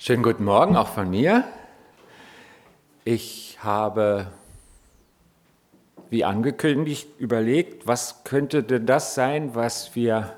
Schönen 0.00 0.22
guten 0.22 0.44
Morgen 0.44 0.76
auch 0.76 0.86
von 0.86 1.10
mir. 1.10 1.42
Ich 3.04 3.58
habe, 3.60 4.28
wie 6.08 6.24
angekündigt, 6.24 7.08
überlegt, 7.18 7.88
was 7.88 8.22
könnte 8.22 8.62
denn 8.62 8.86
das 8.86 9.16
sein, 9.16 9.56
was 9.56 9.96
wir 9.96 10.36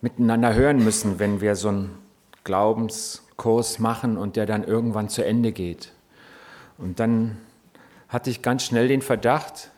miteinander 0.00 0.54
hören 0.54 0.82
müssen, 0.82 1.18
wenn 1.18 1.42
wir 1.42 1.56
so 1.56 1.68
einen 1.68 1.98
Glaubenskurs 2.44 3.80
machen 3.80 4.16
und 4.16 4.36
der 4.36 4.46
dann 4.46 4.64
irgendwann 4.64 5.10
zu 5.10 5.22
Ende 5.22 5.52
geht. 5.52 5.92
Und 6.78 7.00
dann 7.00 7.36
hatte 8.08 8.30
ich 8.30 8.40
ganz 8.40 8.64
schnell 8.64 8.88
den 8.88 9.02
Verdacht, 9.02 9.70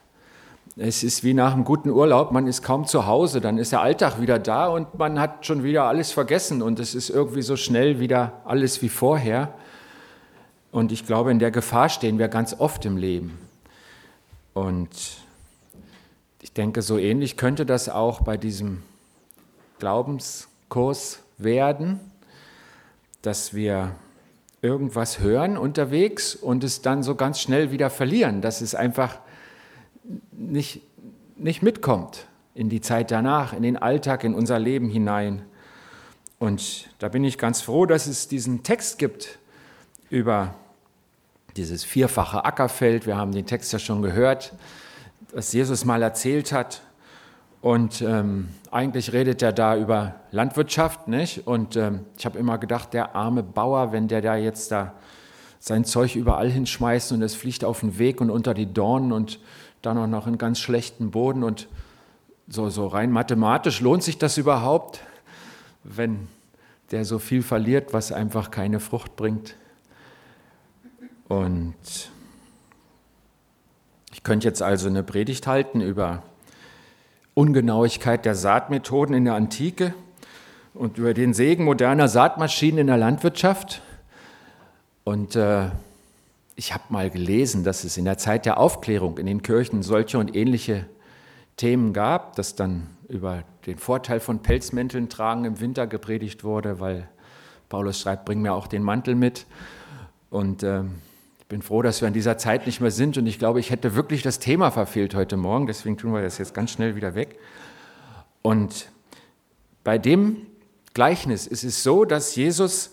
es 0.77 1.03
ist 1.03 1.23
wie 1.23 1.33
nach 1.33 1.53
einem 1.53 1.63
guten 1.63 1.89
Urlaub, 1.89 2.31
man 2.31 2.47
ist 2.47 2.63
kaum 2.63 2.85
zu 2.85 3.05
Hause, 3.05 3.41
dann 3.41 3.57
ist 3.57 3.71
der 3.71 3.81
Alltag 3.81 4.21
wieder 4.21 4.39
da 4.39 4.67
und 4.67 4.97
man 4.97 5.19
hat 5.19 5.45
schon 5.45 5.63
wieder 5.63 5.83
alles 5.83 6.11
vergessen 6.11 6.61
und 6.61 6.79
es 6.79 6.95
ist 6.95 7.09
irgendwie 7.09 7.41
so 7.41 7.55
schnell 7.55 7.99
wieder 7.99 8.41
alles 8.45 8.81
wie 8.81 8.89
vorher. 8.89 9.53
Und 10.71 10.91
ich 10.91 11.05
glaube, 11.05 11.31
in 11.31 11.39
der 11.39 11.51
Gefahr 11.51 11.89
stehen 11.89 12.17
wir 12.17 12.29
ganz 12.29 12.55
oft 12.57 12.85
im 12.85 12.95
Leben. 12.95 13.37
Und 14.53 14.89
ich 16.41 16.53
denke, 16.53 16.81
so 16.81 16.97
ähnlich 16.97 17.35
könnte 17.35 17.65
das 17.65 17.89
auch 17.89 18.21
bei 18.21 18.37
diesem 18.37 18.83
Glaubenskurs 19.79 21.19
werden, 21.37 21.99
dass 23.21 23.53
wir 23.53 23.91
irgendwas 24.61 25.19
hören 25.19 25.57
unterwegs 25.57 26.35
und 26.35 26.63
es 26.63 26.81
dann 26.81 27.03
so 27.03 27.15
ganz 27.15 27.39
schnell 27.39 27.71
wieder 27.71 27.89
verlieren, 27.89 28.41
dass 28.41 28.61
es 28.61 28.75
einfach 28.75 29.17
nicht, 30.31 30.81
nicht 31.35 31.61
mitkommt 31.61 32.27
in 32.53 32.69
die 32.69 32.81
Zeit 32.81 33.11
danach, 33.11 33.53
in 33.53 33.63
den 33.63 33.77
Alltag, 33.77 34.23
in 34.23 34.33
unser 34.33 34.59
Leben 34.59 34.89
hinein. 34.89 35.43
Und 36.39 36.89
da 36.99 37.07
bin 37.07 37.23
ich 37.23 37.37
ganz 37.37 37.61
froh, 37.61 37.85
dass 37.85 38.07
es 38.07 38.27
diesen 38.27 38.63
Text 38.63 38.97
gibt 38.97 39.39
über 40.09 40.55
dieses 41.55 41.83
vierfache 41.83 42.45
Ackerfeld. 42.45 43.05
Wir 43.05 43.17
haben 43.17 43.31
den 43.31 43.45
Text 43.45 43.71
ja 43.73 43.79
schon 43.79 44.01
gehört, 44.01 44.53
was 45.33 45.53
Jesus 45.53 45.85
mal 45.85 46.01
erzählt 46.01 46.51
hat. 46.51 46.81
Und 47.61 48.01
ähm, 48.01 48.49
eigentlich 48.71 49.13
redet 49.13 49.43
er 49.43 49.53
da 49.53 49.77
über 49.77 50.15
Landwirtschaft, 50.31 51.07
nicht? 51.07 51.45
Und 51.45 51.75
ähm, 51.75 52.05
ich 52.17 52.25
habe 52.25 52.39
immer 52.39 52.57
gedacht, 52.57 52.93
der 52.93 53.15
arme 53.15 53.43
Bauer, 53.43 53.91
wenn 53.91 54.07
der 54.07 54.21
da 54.21 54.35
jetzt 54.35 54.71
da 54.71 54.95
sein 55.59 55.85
Zeug 55.85 56.15
überall 56.15 56.49
hinschmeißt 56.49 57.11
und 57.11 57.21
es 57.21 57.35
fliegt 57.35 57.63
auf 57.63 57.81
den 57.81 57.99
Weg 57.99 58.19
und 58.19 58.31
unter 58.31 58.55
die 58.55 58.73
Dornen 58.73 59.11
und 59.11 59.39
dann 59.81 59.97
auch 59.97 60.07
noch 60.07 60.27
einen 60.27 60.37
ganz 60.37 60.59
schlechten 60.59 61.11
Boden 61.11 61.43
und 61.43 61.67
so, 62.47 62.69
so 62.69 62.87
rein 62.87 63.11
mathematisch 63.11 63.81
lohnt 63.81 64.03
sich 64.03 64.17
das 64.17 64.37
überhaupt, 64.37 65.01
wenn 65.83 66.27
der 66.91 67.05
so 67.05 67.19
viel 67.19 67.43
verliert, 67.43 67.93
was 67.93 68.11
einfach 68.11 68.51
keine 68.51 68.79
Frucht 68.79 69.15
bringt. 69.15 69.55
Und 71.29 71.75
ich 74.11 74.23
könnte 74.23 74.47
jetzt 74.47 74.61
also 74.61 74.89
eine 74.89 75.01
Predigt 75.01 75.47
halten 75.47 75.79
über 75.79 76.23
Ungenauigkeit 77.33 78.25
der 78.25 78.35
Saatmethoden 78.35 79.15
in 79.15 79.25
der 79.25 79.35
Antike 79.35 79.93
und 80.73 80.97
über 80.97 81.13
den 81.13 81.33
Segen 81.33 81.63
moderner 81.63 82.09
Saatmaschinen 82.09 82.79
in 82.79 82.87
der 82.87 82.97
Landwirtschaft. 82.97 83.81
Und 85.05 85.35
äh, 85.37 85.69
ich 86.61 86.75
habe 86.75 86.83
mal 86.89 87.09
gelesen, 87.09 87.63
dass 87.63 87.83
es 87.83 87.97
in 87.97 88.05
der 88.05 88.19
Zeit 88.19 88.45
der 88.45 88.59
Aufklärung 88.59 89.17
in 89.17 89.25
den 89.25 89.41
Kirchen 89.41 89.81
solche 89.81 90.19
und 90.19 90.35
ähnliche 90.35 90.85
Themen 91.57 91.91
gab, 91.91 92.35
dass 92.35 92.53
dann 92.53 92.85
über 93.09 93.43
den 93.65 93.79
Vorteil 93.79 94.19
von 94.19 94.43
Pelzmänteln 94.43 95.09
tragen 95.09 95.45
im 95.45 95.59
Winter 95.59 95.87
gepredigt 95.87 96.43
wurde, 96.43 96.79
weil 96.79 97.09
Paulus 97.67 97.99
schreibt, 97.99 98.25
bring 98.25 98.43
mir 98.43 98.53
auch 98.53 98.67
den 98.67 98.83
Mantel 98.83 99.15
mit. 99.15 99.47
Und 100.29 100.61
äh, 100.61 100.83
ich 101.39 101.47
bin 101.47 101.63
froh, 101.63 101.81
dass 101.81 101.99
wir 101.99 102.07
in 102.07 102.13
dieser 102.13 102.37
Zeit 102.37 102.67
nicht 102.67 102.79
mehr 102.79 102.91
sind. 102.91 103.17
Und 103.17 103.25
ich 103.25 103.39
glaube, 103.39 103.59
ich 103.59 103.71
hätte 103.71 103.95
wirklich 103.95 104.21
das 104.21 104.37
Thema 104.37 104.69
verfehlt 104.69 105.15
heute 105.15 105.37
Morgen. 105.37 105.65
Deswegen 105.65 105.97
tun 105.97 106.13
wir 106.13 106.21
das 106.21 106.37
jetzt 106.37 106.53
ganz 106.53 106.69
schnell 106.69 106.95
wieder 106.95 107.15
weg. 107.15 107.39
Und 108.43 108.91
bei 109.83 109.97
dem 109.97 110.45
Gleichnis 110.93 111.47
ist 111.47 111.63
es 111.63 111.81
so, 111.81 112.05
dass 112.05 112.35
Jesus 112.35 112.91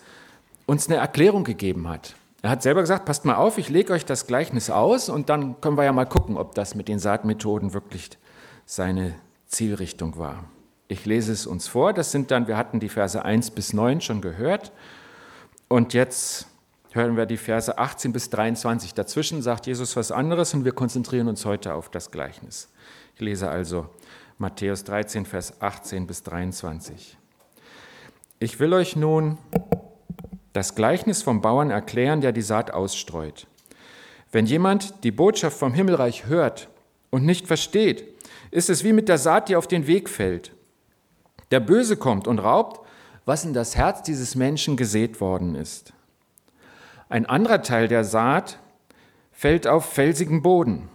uns 0.65 0.89
eine 0.89 0.97
Erklärung 0.97 1.45
gegeben 1.45 1.87
hat. 1.87 2.15
Er 2.41 2.51
hat 2.51 2.63
selber 2.63 2.83
gesagt, 2.83 3.05
passt 3.05 3.25
mal 3.25 3.35
auf, 3.35 3.59
ich 3.59 3.69
lege 3.69 3.93
euch 3.93 4.05
das 4.05 4.27
Gleichnis 4.27 4.71
aus 4.71 5.09
und 5.09 5.29
dann 5.29 5.61
können 5.61 5.77
wir 5.77 5.85
ja 5.85 5.93
mal 5.93 6.07
gucken, 6.07 6.37
ob 6.37 6.55
das 6.55 6.77
mit 6.77 6.87
den 6.87 7.01
Saatmethoden 7.01 7.73
wirklich 7.73 8.11
seine 8.65 9.15
Zielrichtung 9.47 10.19
war. 10.19 10.45
Ich 10.87 11.05
lese 11.05 11.33
es 11.33 11.47
uns 11.47 11.67
vor, 11.67 11.93
das 11.93 12.13
sind 12.13 12.31
dann, 12.31 12.47
wir 12.47 12.57
hatten 12.57 12.79
die 12.79 12.89
Verse 12.89 13.23
1 13.23 13.51
bis 13.51 13.73
9 13.73 14.01
schon 14.01 14.21
gehört 14.21 14.73
und 15.67 15.95
jetzt 15.95 16.47
hören 16.93 17.17
wir 17.17 17.27
die 17.27 17.37
Verse 17.37 17.77
18 17.77 18.13
bis 18.13 18.31
23. 18.31 18.95
Dazwischen 18.95 19.43
sagt 19.43 19.67
Jesus 19.67 19.97
was 19.97 20.13
anderes 20.13 20.55
und 20.55 20.65
wir 20.65 20.73
konzentrieren 20.73 21.29
uns 21.29 21.45
heute 21.45 21.75
auf 21.75 21.91
das 21.91 22.11
Gleichnis. 22.11 22.71
Ich 23.17 23.21
lese 23.21 23.51
also 23.51 23.89
Matthäus 24.39 24.85
13, 24.85 25.27
Vers 25.27 25.61
18 25.61 26.07
bis 26.07 26.23
23. 26.23 27.19
Ich 28.39 28.61
will 28.61 28.73
euch 28.73 28.95
nun 28.95 29.39
das 30.59 30.75
Gleichnis 30.75 31.23
vom 31.23 31.41
Bauern 31.41 31.71
erklären, 31.71 32.21
der 32.21 32.33
die 32.33 32.43
Saat 32.43 32.73
ausstreut. 32.73 33.47
Wenn 34.33 34.45
jemand 34.45 35.05
die 35.05 35.13
Botschaft 35.13 35.57
vom 35.57 35.73
Himmelreich 35.73 36.27
hört 36.27 36.69
und 37.11 37.25
nicht 37.25 37.47
versteht, 37.47 38.05
ist 38.51 38.69
es 38.69 38.83
wie 38.83 38.93
mit 38.93 39.09
der 39.09 39.19
Saat, 39.19 39.49
die 39.49 39.55
auf 39.55 39.69
den 39.69 39.87
Weg 39.87 40.09
fällt. 40.09 40.51
Der 41.53 41.61
Böse 41.61 41.97
kommt 41.97 42.27
und 42.27 42.41
raubt, 42.41 42.85
was 43.25 43.45
in 43.45 43.53
das 43.53 43.77
Herz 43.77 44.03
dieses 44.03 44.35
Menschen 44.35 44.77
gesät 44.77 45.21
worden 45.21 45.55
ist. 45.55 45.93
Ein 47.09 47.27
anderer 47.27 47.63
Teil 47.63 47.87
der 47.87 48.03
Saat 48.03 48.59
fällt 49.31 49.69
auf 49.69 49.85
felsigen 49.85 50.43
Boden. 50.43 50.89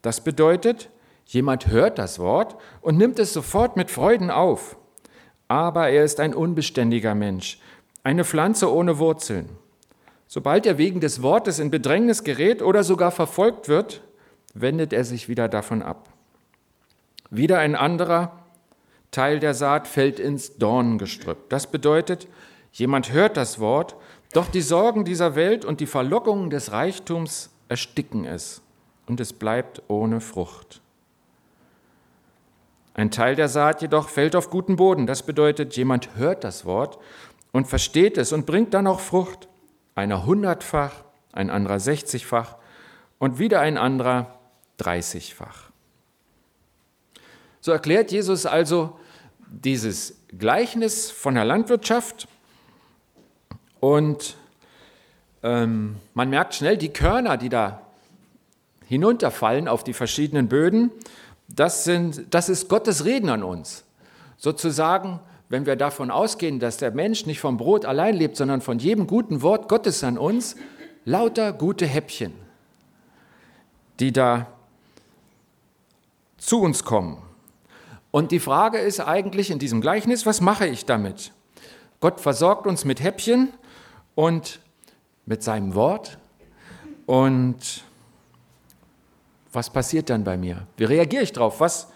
Das 0.00 0.24
bedeutet, 0.24 0.88
jemand 1.26 1.66
hört 1.66 1.98
das 1.98 2.18
Wort 2.18 2.56
und 2.80 2.96
nimmt 2.96 3.18
es 3.18 3.34
sofort 3.34 3.76
mit 3.76 3.90
Freuden 3.90 4.30
auf. 4.30 4.78
Aber 5.46 5.90
er 5.90 6.04
ist 6.04 6.20
ein 6.20 6.32
unbeständiger 6.32 7.14
Mensch 7.14 7.60
eine 8.02 8.24
Pflanze 8.24 8.72
ohne 8.72 8.98
Wurzeln. 8.98 9.48
Sobald 10.26 10.64
er 10.66 10.78
wegen 10.78 11.00
des 11.00 11.22
Wortes 11.22 11.58
in 11.58 11.70
Bedrängnis 11.70 12.24
gerät 12.24 12.62
oder 12.62 12.84
sogar 12.84 13.10
verfolgt 13.10 13.68
wird, 13.68 14.02
wendet 14.54 14.92
er 14.92 15.04
sich 15.04 15.28
wieder 15.28 15.48
davon 15.48 15.82
ab. 15.82 16.08
Wieder 17.30 17.58
ein 17.58 17.74
anderer 17.74 18.38
Teil 19.10 19.40
der 19.40 19.54
Saat 19.54 19.88
fällt 19.88 20.20
ins 20.20 20.56
Dornengestrüpp. 20.56 21.48
Das 21.50 21.66
bedeutet, 21.66 22.28
jemand 22.72 23.12
hört 23.12 23.36
das 23.36 23.58
Wort, 23.58 23.96
doch 24.32 24.48
die 24.48 24.60
Sorgen 24.60 25.04
dieser 25.04 25.34
Welt 25.34 25.64
und 25.64 25.80
die 25.80 25.86
Verlockungen 25.86 26.50
des 26.50 26.70
Reichtums 26.70 27.50
ersticken 27.68 28.24
es 28.24 28.62
und 29.06 29.20
es 29.20 29.32
bleibt 29.32 29.82
ohne 29.88 30.20
Frucht. 30.20 30.80
Ein 32.94 33.10
Teil 33.10 33.34
der 33.34 33.48
Saat 33.48 33.82
jedoch 33.82 34.08
fällt 34.08 34.36
auf 34.36 34.50
guten 34.50 34.76
Boden. 34.76 35.06
Das 35.06 35.22
bedeutet, 35.24 35.76
jemand 35.76 36.16
hört 36.16 36.44
das 36.44 36.64
Wort 36.64 36.98
und 37.52 37.66
versteht 37.66 38.18
es 38.18 38.32
und 38.32 38.46
bringt 38.46 38.74
dann 38.74 38.86
auch 38.86 39.00
Frucht. 39.00 39.48
Einer 39.94 40.24
hundertfach, 40.24 40.92
ein 41.32 41.50
anderer 41.50 41.80
sechzigfach 41.80 42.56
und 43.18 43.38
wieder 43.38 43.60
ein 43.60 43.76
anderer 43.76 44.38
dreißigfach. 44.78 45.70
So 47.60 47.72
erklärt 47.72 48.10
Jesus 48.12 48.46
also 48.46 48.98
dieses 49.46 50.16
Gleichnis 50.38 51.10
von 51.10 51.34
der 51.34 51.44
Landwirtschaft 51.44 52.28
und 53.80 54.36
ähm, 55.42 55.96
man 56.14 56.30
merkt 56.30 56.54
schnell, 56.54 56.76
die 56.76 56.92
Körner, 56.92 57.36
die 57.36 57.48
da 57.48 57.82
hinunterfallen 58.86 59.68
auf 59.68 59.84
die 59.84 59.92
verschiedenen 59.92 60.48
Böden, 60.48 60.90
das, 61.48 61.84
sind, 61.84 62.32
das 62.32 62.48
ist 62.48 62.68
Gottes 62.68 63.04
Reden 63.04 63.28
an 63.28 63.42
uns. 63.42 63.84
Sozusagen 64.36 65.20
wenn 65.50 65.66
wir 65.66 65.74
davon 65.74 66.12
ausgehen, 66.12 66.60
dass 66.60 66.76
der 66.76 66.92
Mensch 66.92 67.26
nicht 67.26 67.40
vom 67.40 67.56
Brot 67.56 67.84
allein 67.84 68.14
lebt, 68.14 68.36
sondern 68.36 68.60
von 68.60 68.78
jedem 68.78 69.08
guten 69.08 69.42
Wort 69.42 69.68
Gottes 69.68 70.02
an 70.04 70.16
uns, 70.16 70.54
lauter 71.04 71.52
gute 71.52 71.86
Häppchen, 71.86 72.32
die 73.98 74.12
da 74.12 74.46
zu 76.38 76.62
uns 76.62 76.84
kommen. 76.84 77.20
Und 78.12 78.30
die 78.30 78.38
Frage 78.38 78.78
ist 78.78 79.00
eigentlich 79.00 79.50
in 79.50 79.58
diesem 79.58 79.80
Gleichnis, 79.80 80.24
was 80.24 80.40
mache 80.40 80.68
ich 80.68 80.86
damit? 80.86 81.32
Gott 81.98 82.20
versorgt 82.20 82.66
uns 82.66 82.84
mit 82.84 83.02
Häppchen 83.02 83.52
und 84.14 84.60
mit 85.26 85.42
seinem 85.42 85.74
Wort. 85.74 86.16
Und 87.06 87.82
was 89.52 89.68
passiert 89.68 90.10
dann 90.10 90.22
bei 90.22 90.36
mir? 90.36 90.68
Wie 90.76 90.84
reagiere 90.84 91.24
ich 91.24 91.32
drauf? 91.32 91.58
Was, 91.58 91.88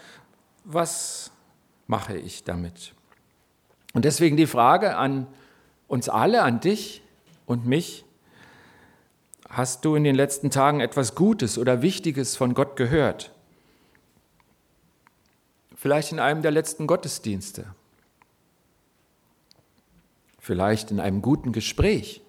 was 0.65 1.31
mache 1.87 2.17
ich 2.17 2.43
damit? 2.43 2.93
Und 3.95 4.03
deswegen 4.03 4.35
die 4.35 4.45
Frage 4.45 4.97
an 4.97 5.25
uns 5.87 6.09
alle, 6.09 6.43
an 6.43 6.59
dich 6.59 7.01
und 7.45 7.65
mich, 7.65 8.03
hast 9.47 9.85
du 9.85 9.95
in 9.95 10.03
den 10.03 10.15
letzten 10.15 10.51
Tagen 10.51 10.81
etwas 10.81 11.15
Gutes 11.15 11.57
oder 11.57 11.81
Wichtiges 11.81 12.35
von 12.35 12.53
Gott 12.53 12.75
gehört? 12.75 13.31
Vielleicht 15.77 16.11
in 16.11 16.19
einem 16.19 16.41
der 16.41 16.51
letzten 16.51 16.87
Gottesdienste, 16.87 17.67
vielleicht 20.39 20.91
in 20.91 20.99
einem 20.99 21.21
guten 21.21 21.53
Gespräch? 21.53 22.21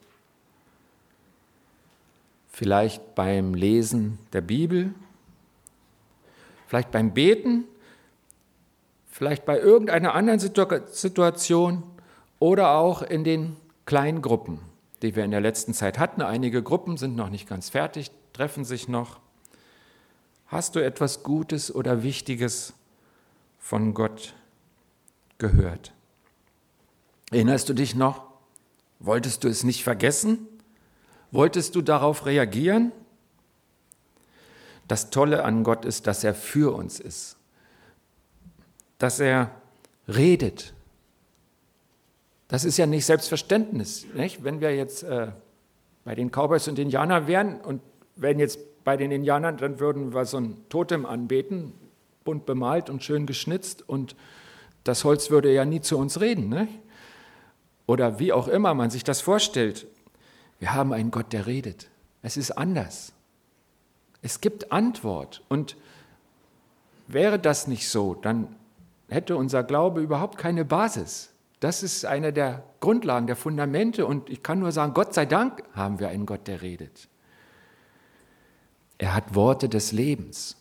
Vielleicht 2.49 3.17
beim 3.17 3.55
Lesen 3.55 4.21
der 4.33 4.41
Bibel, 4.41 4.95
vielleicht 6.69 6.93
beim 6.93 7.13
Beten, 7.13 7.65
vielleicht 9.17 9.47
bei 9.47 9.59
irgendeiner 9.59 10.15
anderen 10.15 10.39
Situation 10.39 11.83
oder 12.39 12.73
auch 12.73 13.01
in 13.01 13.25
den 13.25 13.57
kleinen 13.87 14.21
Gruppen, 14.21 14.61
die 15.01 15.17
wir 15.17 15.25
in 15.25 15.31
der 15.31 15.41
letzten 15.41 15.73
Zeit 15.73 15.99
hatten. 15.99 16.21
Einige 16.21 16.63
Gruppen 16.63 16.99
sind 16.99 17.17
noch 17.17 17.31
nicht 17.31 17.49
ganz 17.49 17.71
fertig, 17.71 18.11
treffen 18.35 18.67
sich 18.67 18.89
noch. 18.89 19.19
Hast 20.49 20.77
du 20.77 20.85
etwas 20.85 21.23
Gutes 21.23 21.75
oder 21.75 22.03
Wichtiges 22.03 22.75
von 23.59 23.95
Gott 23.95 24.35
gehört? 25.39 25.95
Erinnerst 27.31 27.71
du 27.71 27.73
dich 27.73 27.95
noch? 27.95 28.23
Wolltest 28.99 29.45
du 29.45 29.49
es 29.49 29.65
nicht 29.65 29.83
vergessen? 29.83 30.47
Wolltest 31.31 31.75
du 31.75 31.81
darauf 31.81 32.27
reagieren? 32.27 32.93
Das 34.89 35.09
Tolle 35.09 35.43
an 35.43 35.65
Gott 35.65 35.87
ist, 35.87 36.07
dass 36.07 36.23
er 36.23 36.35
für 36.35 36.77
uns 36.77 37.01
ist, 37.01 37.39
dass 38.99 39.21
er 39.21 39.51
redet. 40.09 40.75
Das 42.49 42.65
ist 42.65 42.77
ja 42.77 42.87
nicht 42.87 43.05
Selbstverständnis. 43.05 44.07
Nicht? 44.15 44.45
Wenn 44.45 44.61
wir 44.61 44.75
jetzt 44.75 45.03
äh, 45.03 45.29
bei 46.05 46.15
den 46.15 46.31
Cowboys 46.31 46.69
und 46.69 46.79
Indianern 46.79 47.27
wären 47.27 47.61
und 47.61 47.81
wenn 48.15 48.39
jetzt 48.39 48.85
bei 48.85 48.97
den 48.97 49.11
Indianern, 49.11 49.57
dann 49.57 49.81
würden 49.81 50.15
wir 50.15 50.25
so 50.25 50.39
ein 50.39 50.57
Totem 50.69 51.07
anbeten, 51.07 51.73
bunt 52.25 52.47
bemalt 52.47 52.89
und 52.89 53.03
schön 53.03 53.27
geschnitzt 53.27 53.89
und 53.89 54.15
das 54.85 55.05
Holz 55.05 55.31
würde 55.31 55.53
ja 55.53 55.65
nie 55.65 55.81
zu 55.81 55.99
uns 55.99 56.21
reden. 56.21 56.49
Nicht? 56.49 56.73
Oder 57.87 58.19
wie 58.19 58.33
auch 58.33 58.49
immer 58.49 58.75
man 58.75 58.91
sich 58.91 59.05
das 59.05 59.21
vorstellt. 59.21 59.87
Wir 60.59 60.73
haben 60.73 60.93
einen 60.93 61.11
Gott, 61.11 61.33
der 61.33 61.47
redet. 61.47 61.89
Es 62.23 62.37
ist 62.37 62.53
anders. 62.53 63.13
Es 64.23 64.41
gibt 64.41 64.73
Antwort. 64.73 65.43
Und 65.49 65.77
wäre 67.09 67.39
das 67.39 67.67
nicht 67.67 67.89
so, 67.89 68.15
dann 68.15 68.55
hätte 69.09 69.37
unser 69.37 69.63
Glaube 69.63 70.01
überhaupt 70.01 70.39
keine 70.39 70.65
Basis. 70.65 71.31
Das 71.61 71.83
ist 71.83 72.05
eine 72.05 72.33
der 72.33 72.65
Grundlagen, 72.81 73.27
der 73.27 73.37
Fundamente. 73.37 74.07
Und 74.07 74.31
ich 74.31 74.43
kann 74.43 74.59
nur 74.59 74.73
sagen, 74.73 74.95
Gott 74.95 75.15
sei 75.15 75.27
Dank 75.27 75.63
haben 75.75 75.99
wir 76.01 76.09
einen 76.09 76.27
Gott, 76.27 76.47
der 76.47 76.63
redet. 76.63 77.09
Er 78.99 79.15
hat 79.15 79.35
Worte 79.35 79.69
des 79.69 79.93
Lebens. 79.93 80.57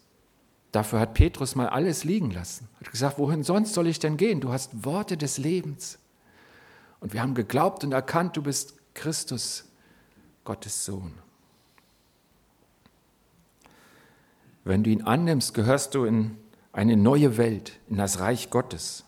Dafür 0.71 0.99
hat 0.99 1.13
Petrus 1.13 1.55
mal 1.55 1.69
alles 1.69 2.03
liegen 2.03 2.31
lassen. 2.31 2.67
Er 2.75 2.85
hat 2.85 2.91
gesagt, 2.91 3.17
wohin 3.17 3.43
sonst 3.43 3.73
soll 3.73 3.87
ich 3.87 3.99
denn 3.99 4.17
gehen? 4.17 4.41
Du 4.41 4.51
hast 4.51 4.85
Worte 4.85 5.15
des 5.15 5.37
Lebens. 5.37 5.99
Und 6.99 7.13
wir 7.13 7.21
haben 7.21 7.33
geglaubt 7.33 7.83
und 7.83 7.93
erkannt, 7.93 8.35
du 8.35 8.41
bist 8.41 8.75
Christus, 8.93 9.65
Gottes 10.43 10.85
Sohn. 10.85 11.13
Wenn 14.63 14.83
du 14.83 14.89
ihn 14.89 15.03
annimmst, 15.03 15.53
gehörst 15.53 15.93
du 15.93 16.05
in 16.05 16.37
eine 16.75 16.97
neue 16.97 17.37
Welt, 17.37 17.79
in 17.89 17.97
das 17.97 18.19
Reich 18.19 18.49
Gottes. 18.49 19.05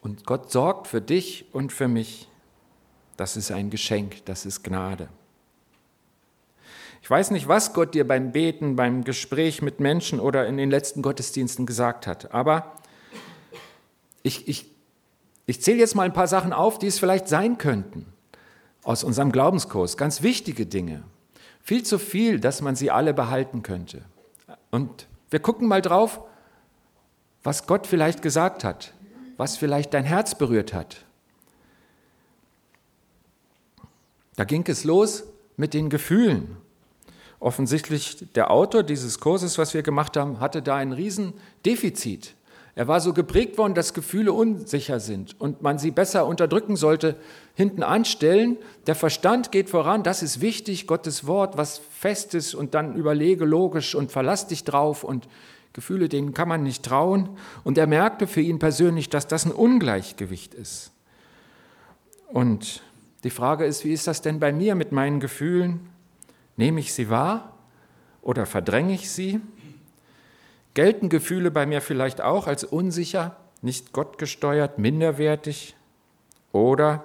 Und 0.00 0.26
Gott 0.26 0.50
sorgt 0.50 0.86
für 0.86 1.00
dich 1.00 1.46
und 1.52 1.72
für 1.72 1.86
mich. 1.88 2.28
Das 3.16 3.36
ist 3.36 3.52
ein 3.52 3.70
Geschenk, 3.70 4.24
das 4.24 4.44
ist 4.46 4.64
Gnade. 4.64 5.08
Ich 7.02 7.10
weiß 7.10 7.30
nicht, 7.30 7.46
was 7.46 7.74
Gott 7.74 7.94
dir 7.94 8.08
beim 8.08 8.32
Beten, 8.32 8.76
beim 8.76 9.04
Gespräch 9.04 9.60
mit 9.60 9.78
Menschen 9.78 10.18
oder 10.18 10.46
in 10.46 10.56
den 10.56 10.70
letzten 10.70 11.02
Gottesdiensten 11.02 11.66
gesagt 11.66 12.06
hat, 12.06 12.32
aber 12.32 12.74
ich, 14.22 14.48
ich, 14.48 14.66
ich 15.44 15.60
zähle 15.60 15.78
jetzt 15.78 15.94
mal 15.94 16.04
ein 16.04 16.14
paar 16.14 16.26
Sachen 16.26 16.54
auf, 16.54 16.78
die 16.78 16.86
es 16.86 16.98
vielleicht 16.98 17.28
sein 17.28 17.58
könnten 17.58 18.06
aus 18.82 19.04
unserem 19.04 19.30
Glaubenskurs, 19.30 19.98
ganz 19.98 20.22
wichtige 20.22 20.64
Dinge. 20.64 21.02
Viel 21.62 21.82
zu 21.82 21.98
viel, 21.98 22.40
dass 22.40 22.62
man 22.62 22.76
sie 22.76 22.90
alle 22.90 23.12
behalten 23.12 23.62
könnte. 23.62 24.02
Und 24.70 25.06
wir 25.34 25.40
gucken 25.40 25.66
mal 25.66 25.82
drauf, 25.82 26.20
was 27.42 27.66
Gott 27.66 27.88
vielleicht 27.88 28.22
gesagt 28.22 28.62
hat, 28.62 28.94
was 29.36 29.56
vielleicht 29.56 29.92
dein 29.92 30.04
Herz 30.04 30.38
berührt 30.38 30.72
hat. 30.72 31.04
Da 34.36 34.44
ging 34.44 34.64
es 34.68 34.84
los 34.84 35.24
mit 35.56 35.74
den 35.74 35.90
Gefühlen. 35.90 36.56
Offensichtlich 37.40 38.32
der 38.34 38.52
Autor 38.52 38.84
dieses 38.84 39.18
Kurses, 39.18 39.58
was 39.58 39.74
wir 39.74 39.82
gemacht 39.82 40.16
haben, 40.16 40.38
hatte 40.38 40.62
da 40.62 40.76
ein 40.76 40.92
Riesendefizit. 40.92 42.36
Er 42.76 42.88
war 42.88 43.00
so 43.00 43.12
geprägt 43.12 43.56
worden, 43.56 43.74
dass 43.74 43.94
Gefühle 43.94 44.32
unsicher 44.32 44.98
sind 44.98 45.40
und 45.40 45.62
man 45.62 45.78
sie 45.78 45.92
besser 45.92 46.26
unterdrücken 46.26 46.74
sollte, 46.74 47.16
hinten 47.54 47.84
anstellen. 47.84 48.56
Der 48.88 48.96
Verstand 48.96 49.52
geht 49.52 49.70
voran, 49.70 50.02
das 50.02 50.22
ist 50.22 50.40
wichtig, 50.40 50.88
Gottes 50.88 51.26
Wort, 51.26 51.56
was 51.56 51.78
Festes 51.78 52.52
und 52.52 52.74
dann 52.74 52.96
überlege 52.96 53.44
logisch 53.44 53.94
und 53.94 54.10
verlass 54.10 54.48
dich 54.48 54.64
drauf 54.64 55.04
und 55.04 55.28
Gefühle, 55.72 56.08
denen 56.08 56.34
kann 56.34 56.48
man 56.48 56.64
nicht 56.64 56.84
trauen. 56.84 57.28
Und 57.62 57.78
er 57.78 57.86
merkte 57.86 58.26
für 58.26 58.40
ihn 58.40 58.58
persönlich, 58.58 59.08
dass 59.08 59.28
das 59.28 59.44
ein 59.44 59.52
Ungleichgewicht 59.52 60.54
ist. 60.54 60.92
Und 62.28 62.82
die 63.22 63.30
Frage 63.30 63.64
ist, 63.64 63.84
wie 63.84 63.92
ist 63.92 64.08
das 64.08 64.20
denn 64.20 64.40
bei 64.40 64.52
mir 64.52 64.74
mit 64.74 64.90
meinen 64.90 65.20
Gefühlen? 65.20 65.88
Nehme 66.56 66.80
ich 66.80 66.92
sie 66.92 67.08
wahr 67.08 67.56
oder 68.22 68.46
verdränge 68.46 68.94
ich 68.94 69.10
sie? 69.10 69.40
Gelten 70.74 71.08
Gefühle 71.08 71.50
bei 71.52 71.66
mir 71.66 71.80
vielleicht 71.80 72.20
auch 72.20 72.48
als 72.48 72.64
unsicher, 72.64 73.36
nicht 73.62 73.92
gottgesteuert, 73.92 74.78
minderwertig? 74.78 75.76
Oder 76.52 77.04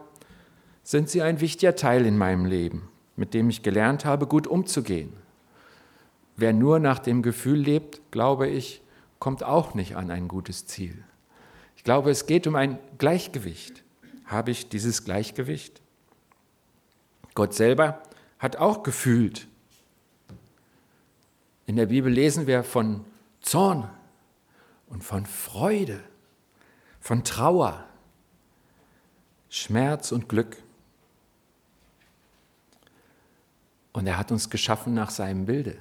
sind 0.84 1.10
sie 1.10 1.22
ein 1.22 1.40
wichtiger 1.40 1.76
Teil 1.76 2.06
in 2.06 2.18
meinem 2.18 2.46
Leben, 2.46 2.90
mit 3.16 3.36
dem 3.36 3.50
ich 3.50 3.62
gelernt 3.62 4.06
habe, 4.06 4.26
gut 4.26 4.48
umzugehen? 4.48 5.14
Wer 6.36 6.54
nur 6.54 6.80
nach 6.80 7.00
dem 7.00 7.22
Gefühl 7.22 7.60
lebt, 7.60 8.02
glaube 8.12 8.48
ich, 8.48 8.82
kommt 9.20 9.44
auch 9.44 9.76
nicht 9.76 9.96
an 9.96 10.10
ein 10.10 10.28
gutes 10.28 10.66
Ziel. 10.66 11.04
Ich 11.76 11.84
glaube, 11.84 12.10
es 12.10 12.26
geht 12.26 12.48
um 12.48 12.56
ein 12.56 12.80
Gleichgewicht. 12.98 13.84
Habe 14.26 14.52
ich 14.52 14.70
dieses 14.70 15.04
Gleichgewicht? 15.04 15.82
Gott 17.36 17.54
selber 17.54 18.02
hat 18.40 18.58
auch 18.58 18.84
gefühlt. 18.84 19.48
In 21.66 21.76
der 21.76 21.88
Bibel 21.88 22.12
lesen 22.12 22.48
wir 22.48 22.64
von 22.64 23.06
Zorn 23.50 23.90
und 24.90 25.04
von 25.04 25.26
Freude, 25.26 26.04
von 27.00 27.24
Trauer, 27.24 27.84
Schmerz 29.50 30.12
und 30.12 30.30
Glück. 30.30 30.58
Und 33.92 34.06
er 34.06 34.20
hat 34.20 34.32
uns 34.32 34.52
geschaffen 34.52 34.94
nach 34.94 35.10
seinem 35.10 35.48
Bilde. 35.48 35.80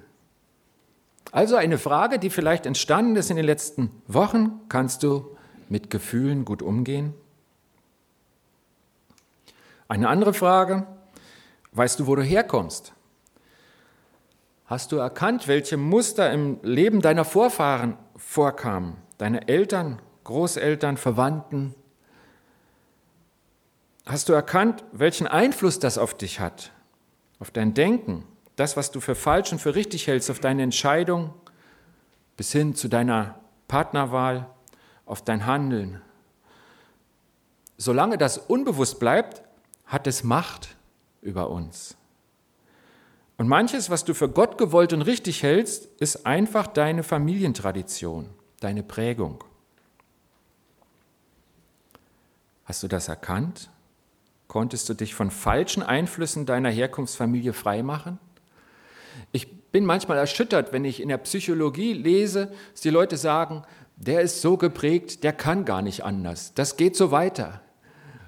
Also 1.30 1.56
eine 1.56 1.76
Frage, 1.76 2.18
die 2.18 2.30
vielleicht 2.30 2.64
entstanden 2.64 3.16
ist 3.16 3.28
in 3.28 3.36
den 3.36 3.44
letzten 3.44 3.90
Wochen. 4.06 4.62
Kannst 4.70 5.02
du 5.02 5.36
mit 5.68 5.90
Gefühlen 5.90 6.46
gut 6.46 6.62
umgehen? 6.62 7.12
Eine 9.88 10.08
andere 10.08 10.32
Frage, 10.32 10.86
weißt 11.72 12.00
du, 12.00 12.06
wo 12.06 12.16
du 12.16 12.22
herkommst? 12.22 12.94
Hast 14.68 14.92
du 14.92 14.96
erkannt, 14.96 15.48
welche 15.48 15.78
Muster 15.78 16.30
im 16.30 16.58
Leben 16.62 17.00
deiner 17.00 17.24
Vorfahren 17.24 17.96
vorkamen? 18.16 18.98
Deine 19.16 19.48
Eltern, 19.48 20.02
Großeltern, 20.24 20.98
Verwandten? 20.98 21.74
Hast 24.04 24.28
du 24.28 24.34
erkannt, 24.34 24.84
welchen 24.92 25.26
Einfluss 25.26 25.78
das 25.78 25.96
auf 25.96 26.14
dich 26.14 26.38
hat? 26.38 26.70
Auf 27.38 27.50
dein 27.50 27.72
Denken, 27.72 28.24
das, 28.56 28.76
was 28.76 28.90
du 28.90 29.00
für 29.00 29.14
falsch 29.14 29.52
und 29.52 29.58
für 29.58 29.74
richtig 29.74 30.06
hältst, 30.06 30.30
auf 30.30 30.38
deine 30.38 30.64
Entscheidung, 30.64 31.32
bis 32.36 32.52
hin 32.52 32.74
zu 32.74 32.88
deiner 32.88 33.40
Partnerwahl, 33.68 34.50
auf 35.06 35.24
dein 35.24 35.46
Handeln. 35.46 36.02
Solange 37.78 38.18
das 38.18 38.36
unbewusst 38.36 39.00
bleibt, 39.00 39.42
hat 39.86 40.06
es 40.06 40.24
Macht 40.24 40.76
über 41.22 41.48
uns. 41.48 41.97
Und 43.38 43.46
manches, 43.46 43.88
was 43.88 44.04
du 44.04 44.14
für 44.14 44.28
Gott 44.28 44.58
gewollt 44.58 44.92
und 44.92 45.02
richtig 45.02 45.44
hältst, 45.44 45.86
ist 46.00 46.26
einfach 46.26 46.66
deine 46.66 47.04
Familientradition, 47.04 48.28
deine 48.58 48.82
Prägung. 48.82 49.44
Hast 52.64 52.82
du 52.82 52.88
das 52.88 53.06
erkannt? 53.08 53.70
Konntest 54.48 54.88
du 54.88 54.94
dich 54.94 55.14
von 55.14 55.30
falschen 55.30 55.84
Einflüssen 55.84 56.46
deiner 56.46 56.68
Herkunftsfamilie 56.68 57.52
freimachen? 57.52 58.18
Ich 59.30 59.62
bin 59.70 59.84
manchmal 59.84 60.18
erschüttert, 60.18 60.72
wenn 60.72 60.84
ich 60.84 61.00
in 61.00 61.08
der 61.08 61.18
Psychologie 61.18 61.92
lese, 61.92 62.52
dass 62.72 62.80
die 62.80 62.90
Leute 62.90 63.16
sagen, 63.16 63.62
der 63.96 64.20
ist 64.20 64.42
so 64.42 64.56
geprägt, 64.56 65.22
der 65.22 65.32
kann 65.32 65.64
gar 65.64 65.82
nicht 65.82 66.04
anders. 66.04 66.54
Das 66.54 66.76
geht 66.76 66.96
so 66.96 67.12
weiter. 67.12 67.60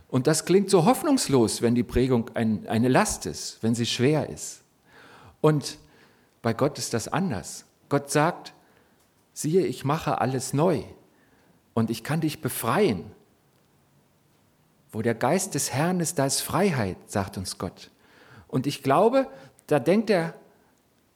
Und 0.08 0.28
das 0.28 0.44
klingt 0.44 0.70
so 0.70 0.84
hoffnungslos, 0.84 1.62
wenn 1.62 1.74
die 1.74 1.82
Prägung 1.82 2.30
ein, 2.34 2.68
eine 2.68 2.88
Last 2.88 3.26
ist, 3.26 3.58
wenn 3.62 3.74
sie 3.74 3.86
schwer 3.86 4.28
ist. 4.28 4.60
Und 5.40 5.78
bei 6.42 6.52
Gott 6.52 6.78
ist 6.78 6.94
das 6.94 7.08
anders. 7.08 7.64
Gott 7.88 8.10
sagt, 8.10 8.54
siehe, 9.32 9.66
ich 9.66 9.84
mache 9.84 10.20
alles 10.20 10.52
neu 10.52 10.82
und 11.74 11.90
ich 11.90 12.04
kann 12.04 12.20
dich 12.20 12.40
befreien. 12.40 13.04
Wo 14.92 15.02
der 15.02 15.14
Geist 15.14 15.54
des 15.54 15.72
Herrn 15.72 16.00
ist, 16.00 16.18
da 16.18 16.26
ist 16.26 16.40
Freiheit, 16.40 16.96
sagt 17.06 17.36
uns 17.38 17.58
Gott. 17.58 17.90
Und 18.48 18.66
ich 18.66 18.82
glaube, 18.82 19.28
da 19.66 19.78
denkt 19.78 20.10
er 20.10 20.34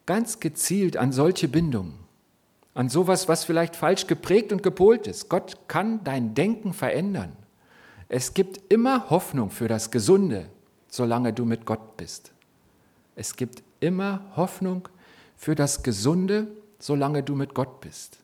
ganz 0.05 0.39
gezielt 0.39 0.97
an 0.97 1.11
solche 1.11 1.47
Bindungen, 1.47 1.97
an 2.73 2.89
sowas, 2.89 3.27
was 3.27 3.43
vielleicht 3.43 3.75
falsch 3.75 4.07
geprägt 4.07 4.53
und 4.53 4.63
gepolt 4.63 5.07
ist. 5.07 5.29
Gott 5.29 5.67
kann 5.67 6.03
dein 6.03 6.35
Denken 6.35 6.73
verändern. 6.73 7.35
Es 8.07 8.33
gibt 8.33 8.71
immer 8.71 9.09
Hoffnung 9.09 9.49
für 9.49 9.67
das 9.67 9.91
Gesunde, 9.91 10.47
solange 10.87 11.33
du 11.33 11.43
mit 11.43 11.65
Gott 11.65 11.97
bist. 11.97 12.31
Es 13.15 13.35
gibt 13.35 13.63
immer 13.79 14.21
Hoffnung 14.35 14.87
für 15.35 15.55
das 15.55 15.83
Gesunde, 15.83 16.47
solange 16.79 17.23
du 17.23 17.35
mit 17.35 17.53
Gott 17.53 17.81
bist. 17.81 18.17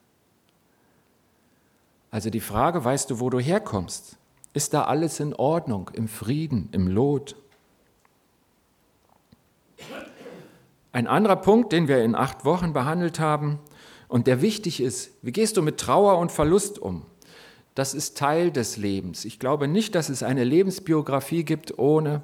Also 2.09 2.29
die 2.29 2.41
Frage, 2.41 2.83
weißt 2.83 3.09
du, 3.09 3.19
wo 3.19 3.29
du 3.29 3.39
herkommst? 3.39 4.17
Ist 4.53 4.73
da 4.73 4.83
alles 4.83 5.19
in 5.19 5.33
Ordnung, 5.33 5.89
im 5.93 6.09
Frieden, 6.09 6.67
im 6.73 6.87
Lot? 6.87 7.35
Ein 10.91 11.07
anderer 11.07 11.37
Punkt, 11.37 11.71
den 11.71 11.87
wir 11.87 12.03
in 12.03 12.15
acht 12.15 12.43
Wochen 12.43 12.73
behandelt 12.73 13.19
haben 13.19 13.59
und 14.09 14.27
der 14.27 14.41
wichtig 14.41 14.81
ist, 14.81 15.11
wie 15.21 15.31
gehst 15.31 15.55
du 15.55 15.61
mit 15.61 15.79
Trauer 15.79 16.17
und 16.17 16.33
Verlust 16.33 16.79
um? 16.79 17.05
Das 17.75 17.93
ist 17.93 18.17
Teil 18.17 18.51
des 18.51 18.75
Lebens. 18.75 19.23
Ich 19.23 19.39
glaube 19.39 19.69
nicht, 19.69 19.95
dass 19.95 20.09
es 20.09 20.21
eine 20.21 20.43
Lebensbiografie 20.43 21.45
gibt 21.45 21.79
ohne 21.79 22.21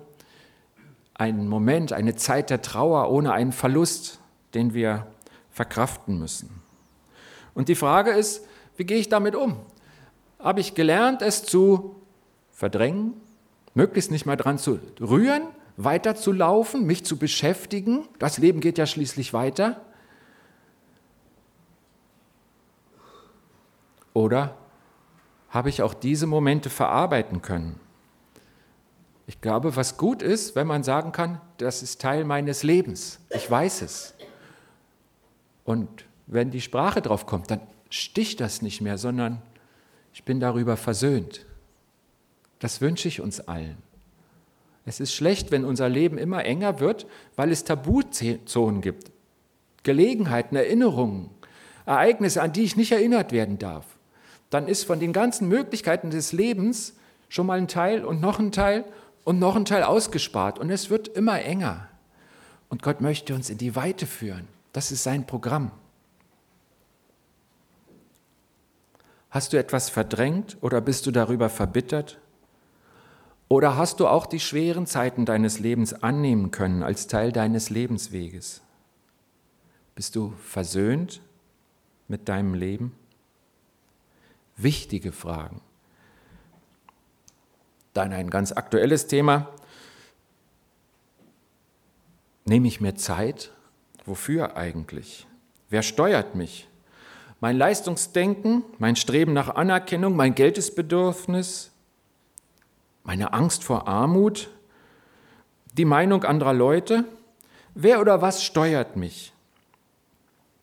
einen 1.18 1.48
Moment, 1.48 1.94
eine 1.94 2.16
Zeit 2.16 2.50
der 2.50 2.62
Trauer, 2.62 3.10
ohne 3.10 3.34
einen 3.34 3.52
Verlust, 3.52 4.20
den 4.54 4.74
wir 4.74 5.08
verkraften 5.50 6.20
müssen. 6.20 6.62
Und 7.54 7.70
die 7.70 7.76
Frage 7.76 8.12
ist, 8.12 8.46
wie 8.76 8.86
gehe 8.86 9.00
ich 9.00 9.10
damit 9.10 9.36
um? 9.36 9.58
Habe 10.40 10.60
ich 10.60 10.76
gelernt, 10.76 11.24
es 11.24 11.44
zu 11.44 11.96
verdrängen, 12.52 13.14
möglichst 13.74 14.12
nicht 14.12 14.26
mal 14.26 14.36
dran 14.36 14.60
zu 14.60 14.80
rühren, 15.02 15.44
weiter 15.76 16.16
zu 16.16 16.32
laufen, 16.32 16.86
mich 16.86 17.04
zu 17.04 17.18
beschäftigen? 17.18 18.08
Das 18.20 18.38
Leben 18.38 18.60
geht 18.60 18.78
ja 18.78 18.86
schließlich 18.86 19.34
weiter. 19.34 19.82
Oder 24.14 24.56
habe 25.50 25.70
ich 25.70 25.82
auch 25.82 25.94
diese 25.94 26.28
Momente 26.28 26.70
verarbeiten 26.70 27.42
können? 27.42 27.80
Ich 29.28 29.42
glaube, 29.42 29.76
was 29.76 29.98
gut 29.98 30.22
ist, 30.22 30.56
wenn 30.56 30.68
man 30.68 30.84
sagen 30.84 31.12
kann, 31.12 31.42
das 31.58 31.84
ist 31.84 32.02
Teil 32.02 32.24
meines 32.24 32.64
Lebens. 32.64 33.20
Ich 33.30 33.50
weiß 33.52 33.82
es. 33.82 34.14
Und 35.66 36.06
wenn 36.28 36.50
die 36.50 36.62
Sprache 36.62 37.02
drauf 37.02 37.26
kommt, 37.26 37.52
dann 37.52 37.60
sticht 37.90 38.40
das 38.40 38.62
nicht 38.62 38.80
mehr, 38.80 38.98
sondern 38.98 39.42
ich 40.14 40.24
bin 40.24 40.40
darüber 40.40 40.78
versöhnt. 40.78 41.46
Das 42.60 42.80
wünsche 42.80 43.10
ich 43.10 43.20
uns 43.20 43.42
allen. 43.42 43.78
Es 44.86 45.02
ist 45.02 45.14
schlecht, 45.14 45.52
wenn 45.52 45.66
unser 45.66 45.90
Leben 45.90 46.18
immer 46.18 46.46
enger 46.46 46.80
wird, 46.80 47.06
weil 47.36 47.52
es 47.52 47.66
Tabuzonen 47.66 48.82
gibt. 48.82 49.12
Gelegenheiten, 49.84 50.56
Erinnerungen, 50.56 51.30
Ereignisse, 51.86 52.42
an 52.42 52.54
die 52.54 52.64
ich 52.64 52.78
nicht 52.78 52.94
erinnert 52.94 53.34
werden 53.34 53.60
darf. 53.60 53.86
Dann 54.50 54.70
ist 54.70 54.86
von 54.86 55.02
den 55.02 55.12
ganzen 55.12 55.50
Möglichkeiten 55.50 56.12
des 56.12 56.32
Lebens 56.32 56.94
schon 57.28 57.46
mal 57.46 57.58
ein 57.58 57.68
Teil 57.68 58.06
und 58.06 58.22
noch 58.22 58.40
ein 58.40 58.54
Teil 58.54 58.86
und 59.28 59.40
noch 59.40 59.58
ein 59.58 59.66
Teil 59.66 59.84
ausgespart. 59.84 60.58
Und 60.58 60.70
es 60.70 60.90
wird 60.90 61.10
immer 61.10 61.42
enger. 61.42 61.90
Und 62.70 62.82
Gott 62.82 63.02
möchte 63.02 63.36
uns 63.36 63.50
in 63.50 63.58
die 63.58 63.76
Weite 63.76 64.08
führen. 64.08 64.48
Das 64.72 64.90
ist 64.90 65.04
sein 65.04 65.28
Programm. 65.28 65.74
Hast 69.30 69.52
du 69.52 69.58
etwas 69.58 69.90
verdrängt 69.90 70.56
oder 70.62 70.80
bist 70.80 71.06
du 71.08 71.12
darüber 71.12 71.50
verbittert? 71.50 72.22
Oder 73.50 73.76
hast 73.76 74.00
du 74.00 74.08
auch 74.08 74.28
die 74.28 74.40
schweren 74.40 74.88
Zeiten 74.88 75.26
deines 75.26 75.60
Lebens 75.60 75.94
annehmen 75.94 76.52
können 76.52 76.82
als 76.82 77.08
Teil 77.08 77.34
deines 77.34 77.70
Lebensweges? 77.70 78.62
Bist 79.94 80.16
du 80.16 80.36
versöhnt 80.42 81.20
mit 82.08 82.30
deinem 82.30 82.54
Leben? 82.54 82.94
Wichtige 84.56 85.12
Fragen. 85.12 85.60
Dann 87.98 88.14
ein 88.14 88.30
ganz 88.30 88.52
aktuelles 88.52 89.08
Thema. 89.08 89.50
Nehme 92.46 92.68
ich 92.68 92.80
mir 92.80 92.94
Zeit? 92.94 93.50
Wofür 94.06 94.56
eigentlich? 94.56 95.26
Wer 95.72 95.82
steuert 95.82 96.36
mich? 96.36 96.68
Mein 97.40 97.58
Leistungsdenken, 97.58 98.62
mein 98.78 98.96
Streben 98.96 99.34
nach 99.34 99.56
Anerkennung, 99.56 100.16
mein 100.16 100.36
Geldesbedürfnis, 100.36 101.72
meine 103.02 103.34
Angst 103.34 103.64
vor 103.64 103.88
Armut, 103.88 104.52
die 105.74 105.86
Meinung 105.86 106.24
anderer 106.24 106.54
Leute? 106.54 107.04
Wer 107.74 108.00
oder 108.00 108.22
was 108.22 108.44
steuert 108.44 108.96
mich? 108.96 109.34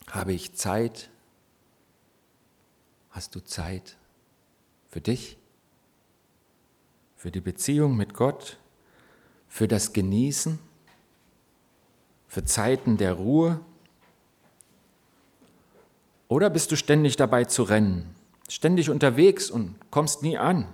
Habe 0.09 0.33
ich 0.35 0.55
Zeit? 0.55 1.11
Hast 3.11 3.35
du 3.35 3.41
Zeit 3.41 3.97
für 4.89 5.01
dich? 5.01 5.37
Für 7.25 7.31
die 7.31 7.41
Beziehung 7.41 7.97
mit 7.97 8.13
Gott, 8.13 8.59
für 9.49 9.67
das 9.67 9.95
Genießen, 9.95 10.59
für 12.29 12.45
Zeiten 12.45 12.99
der 12.99 13.15
Ruhe? 13.15 13.61
Oder 16.29 16.51
bist 16.51 16.71
du 16.71 16.77
ständig 16.77 17.17
dabei 17.17 17.47
zu 17.47 17.63
rennen, 17.63 18.15
ständig 18.47 18.91
unterwegs 18.91 19.51
und 19.51 19.75
kommst 19.91 20.23
nie 20.23 20.37
an? 20.37 20.69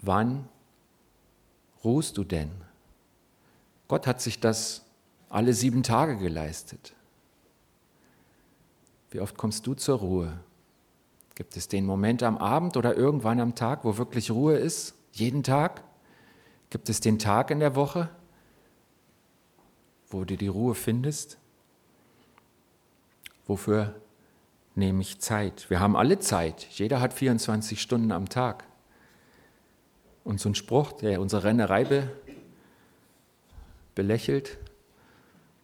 Wann 0.00 0.48
ruhst 1.84 2.18
du 2.18 2.24
denn? 2.24 2.50
Gott 3.86 4.08
hat 4.08 4.20
sich 4.20 4.40
das 4.40 4.84
alle 5.28 5.54
sieben 5.54 5.84
Tage 5.84 6.18
geleistet. 6.18 6.94
Wie 9.12 9.20
oft 9.20 9.36
kommst 9.36 9.68
du 9.68 9.74
zur 9.74 9.98
Ruhe? 9.98 10.40
Gibt 11.34 11.56
es 11.56 11.66
den 11.66 11.84
Moment 11.84 12.22
am 12.22 12.38
Abend 12.38 12.76
oder 12.76 12.96
irgendwann 12.96 13.40
am 13.40 13.54
Tag, 13.54 13.84
wo 13.84 13.96
wirklich 13.96 14.30
Ruhe 14.30 14.56
ist? 14.56 14.94
Jeden 15.12 15.42
Tag? 15.42 15.82
Gibt 16.70 16.88
es 16.88 17.00
den 17.00 17.18
Tag 17.18 17.50
in 17.50 17.60
der 17.60 17.74
Woche, 17.74 18.08
wo 20.08 20.24
du 20.24 20.36
die 20.36 20.48
Ruhe 20.48 20.74
findest? 20.74 21.38
Wofür 23.46 23.94
nehme 24.74 25.00
ich 25.00 25.20
Zeit? 25.20 25.68
Wir 25.70 25.80
haben 25.80 25.96
alle 25.96 26.18
Zeit. 26.18 26.66
Jeder 26.70 27.00
hat 27.00 27.12
24 27.12 27.80
Stunden 27.80 28.12
am 28.12 28.28
Tag. 28.28 28.64
Und 30.22 30.40
so 30.40 30.48
ein 30.48 30.54
Spruch, 30.54 30.92
der 30.92 31.20
unsere 31.20 31.44
Rennerei 31.44 31.84
be 31.84 32.10
belächelt, 33.94 34.58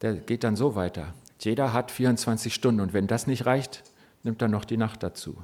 der 0.02 0.14
geht 0.14 0.44
dann 0.44 0.54
so 0.54 0.76
weiter. 0.76 1.14
Jeder 1.40 1.72
hat 1.72 1.90
24 1.90 2.54
Stunden 2.54 2.80
und 2.80 2.92
wenn 2.92 3.08
das 3.08 3.26
nicht 3.26 3.46
reicht, 3.46 3.82
nimmt 4.22 4.40
er 4.42 4.48
noch 4.48 4.64
die 4.64 4.76
Nacht 4.76 5.02
dazu. 5.02 5.36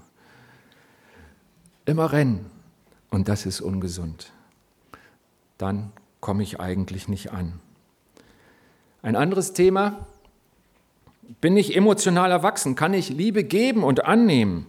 Immer 1.87 2.13
rennen. 2.13 2.51
Und 3.11 3.29
das 3.29 3.47
ist 3.47 3.61
ungesund. 3.61 4.33
Dann 5.57 5.93
komme 6.21 6.43
ich 6.43 6.61
eigentlich 6.61 7.09
nicht 7.09 7.33
an. 7.33 7.61
Ein 9.03 9.17
anderes 9.17 9.53
Thema. 9.53 10.07
Bin 11.41 11.57
ich 11.57 11.77
emotional 11.77 12.31
erwachsen? 12.31 12.75
Kann 12.75 12.93
ich 12.93 13.09
Liebe 13.09 13.45
geben 13.45 13.85
und 13.85 14.05
annehmen? 14.05 14.67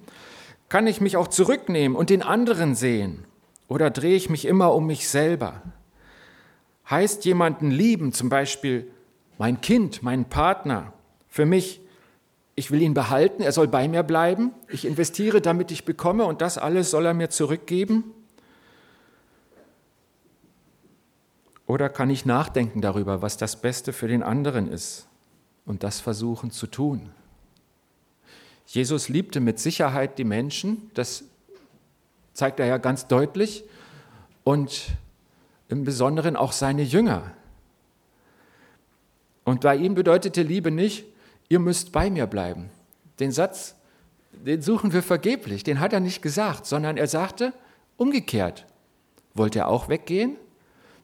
Kann 0.69 0.85
ich 0.85 1.01
mich 1.01 1.17
auch 1.17 1.27
zurücknehmen 1.27 1.97
und 1.97 2.09
den 2.09 2.21
anderen 2.21 2.75
sehen? 2.75 3.25
Oder 3.67 3.89
drehe 3.89 4.15
ich 4.15 4.29
mich 4.29 4.45
immer 4.45 4.73
um 4.73 4.85
mich 4.85 5.09
selber? 5.09 5.61
Heißt 6.89 7.25
jemanden 7.25 7.71
lieben, 7.71 8.13
zum 8.13 8.29
Beispiel 8.29 8.89
mein 9.37 9.59
Kind, 9.61 10.03
meinen 10.03 10.25
Partner, 10.25 10.93
für 11.27 11.45
mich 11.45 11.81
ich 12.59 12.71
will 12.71 12.81
ihn 12.81 12.95
behalten, 12.95 13.43
er 13.43 13.51
soll 13.51 13.67
bei 13.67 13.87
mir 13.87 14.01
bleiben, 14.01 14.51
ich 14.67 14.83
investiere, 14.83 15.41
damit 15.41 15.69
ich 15.69 15.85
bekomme 15.85 16.25
und 16.25 16.41
das 16.41 16.57
alles 16.57 16.89
soll 16.89 17.05
er 17.05 17.13
mir 17.13 17.29
zurückgeben? 17.29 18.03
Oder 21.67 21.87
kann 21.87 22.09
ich 22.09 22.25
nachdenken 22.25 22.81
darüber, 22.81 23.21
was 23.21 23.37
das 23.37 23.61
Beste 23.61 23.93
für 23.93 24.07
den 24.07 24.23
anderen 24.23 24.71
ist 24.71 25.07
und 25.67 25.83
das 25.83 25.99
versuchen 25.99 26.49
zu 26.49 26.65
tun? 26.65 27.11
Jesus 28.65 29.07
liebte 29.07 29.39
mit 29.39 29.59
Sicherheit 29.59 30.17
die 30.17 30.23
Menschen, 30.23 30.89
das 30.95 31.25
zeigt 32.33 32.59
er 32.59 32.65
ja 32.65 32.79
ganz 32.79 33.05
deutlich, 33.07 33.65
und 34.43 34.87
im 35.69 35.83
Besonderen 35.83 36.35
auch 36.35 36.53
seine 36.53 36.81
Jünger. 36.81 37.33
Und 39.43 39.61
bei 39.61 39.75
ihm 39.75 39.93
bedeutete 39.93 40.41
Liebe 40.41 40.71
nicht, 40.71 41.05
ihr 41.49 41.59
müsst 41.59 41.91
bei 41.91 42.09
mir 42.09 42.27
bleiben. 42.27 42.69
Den 43.19 43.31
Satz, 43.31 43.75
den 44.31 44.61
suchen 44.61 44.93
wir 44.93 45.03
vergeblich, 45.03 45.63
den 45.63 45.79
hat 45.79 45.93
er 45.93 45.99
nicht 45.99 46.21
gesagt, 46.21 46.65
sondern 46.65 46.97
er 46.97 47.07
sagte 47.07 47.53
umgekehrt. 47.97 48.65
Wollt 49.33 49.55
ihr 49.55 49.67
auch 49.67 49.89
weggehen? 49.89 50.35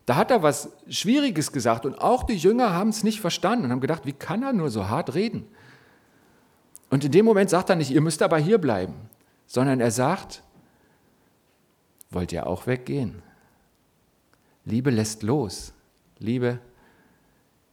Da 0.05 0.15
hat 0.15 0.31
er 0.31 0.43
was 0.43 0.69
Schwieriges 0.89 1.51
gesagt 1.51 1.85
und 1.85 1.99
auch 1.99 2.23
die 2.23 2.35
Jünger 2.35 2.73
haben 2.73 2.89
es 2.89 3.03
nicht 3.03 3.21
verstanden 3.21 3.65
und 3.65 3.71
haben 3.71 3.81
gedacht, 3.81 4.05
wie 4.05 4.13
kann 4.13 4.43
er 4.43 4.53
nur 4.53 4.69
so 4.69 4.89
hart 4.89 5.13
reden? 5.15 5.47
Und 6.89 7.05
in 7.05 7.11
dem 7.11 7.25
Moment 7.25 7.49
sagt 7.49 7.69
er 7.69 7.75
nicht, 7.75 7.89
ihr 7.89 8.01
müsst 8.01 8.21
aber 8.21 8.37
hier 8.37 8.57
bleiben, 8.57 8.93
sondern 9.47 9.79
er 9.79 9.91
sagt, 9.91 10.43
wollt 12.09 12.31
ihr 12.31 12.45
auch 12.45 12.67
weggehen? 12.67 13.23
Liebe 14.65 14.91
lässt 14.91 15.23
los. 15.23 15.73
Liebe 16.19 16.59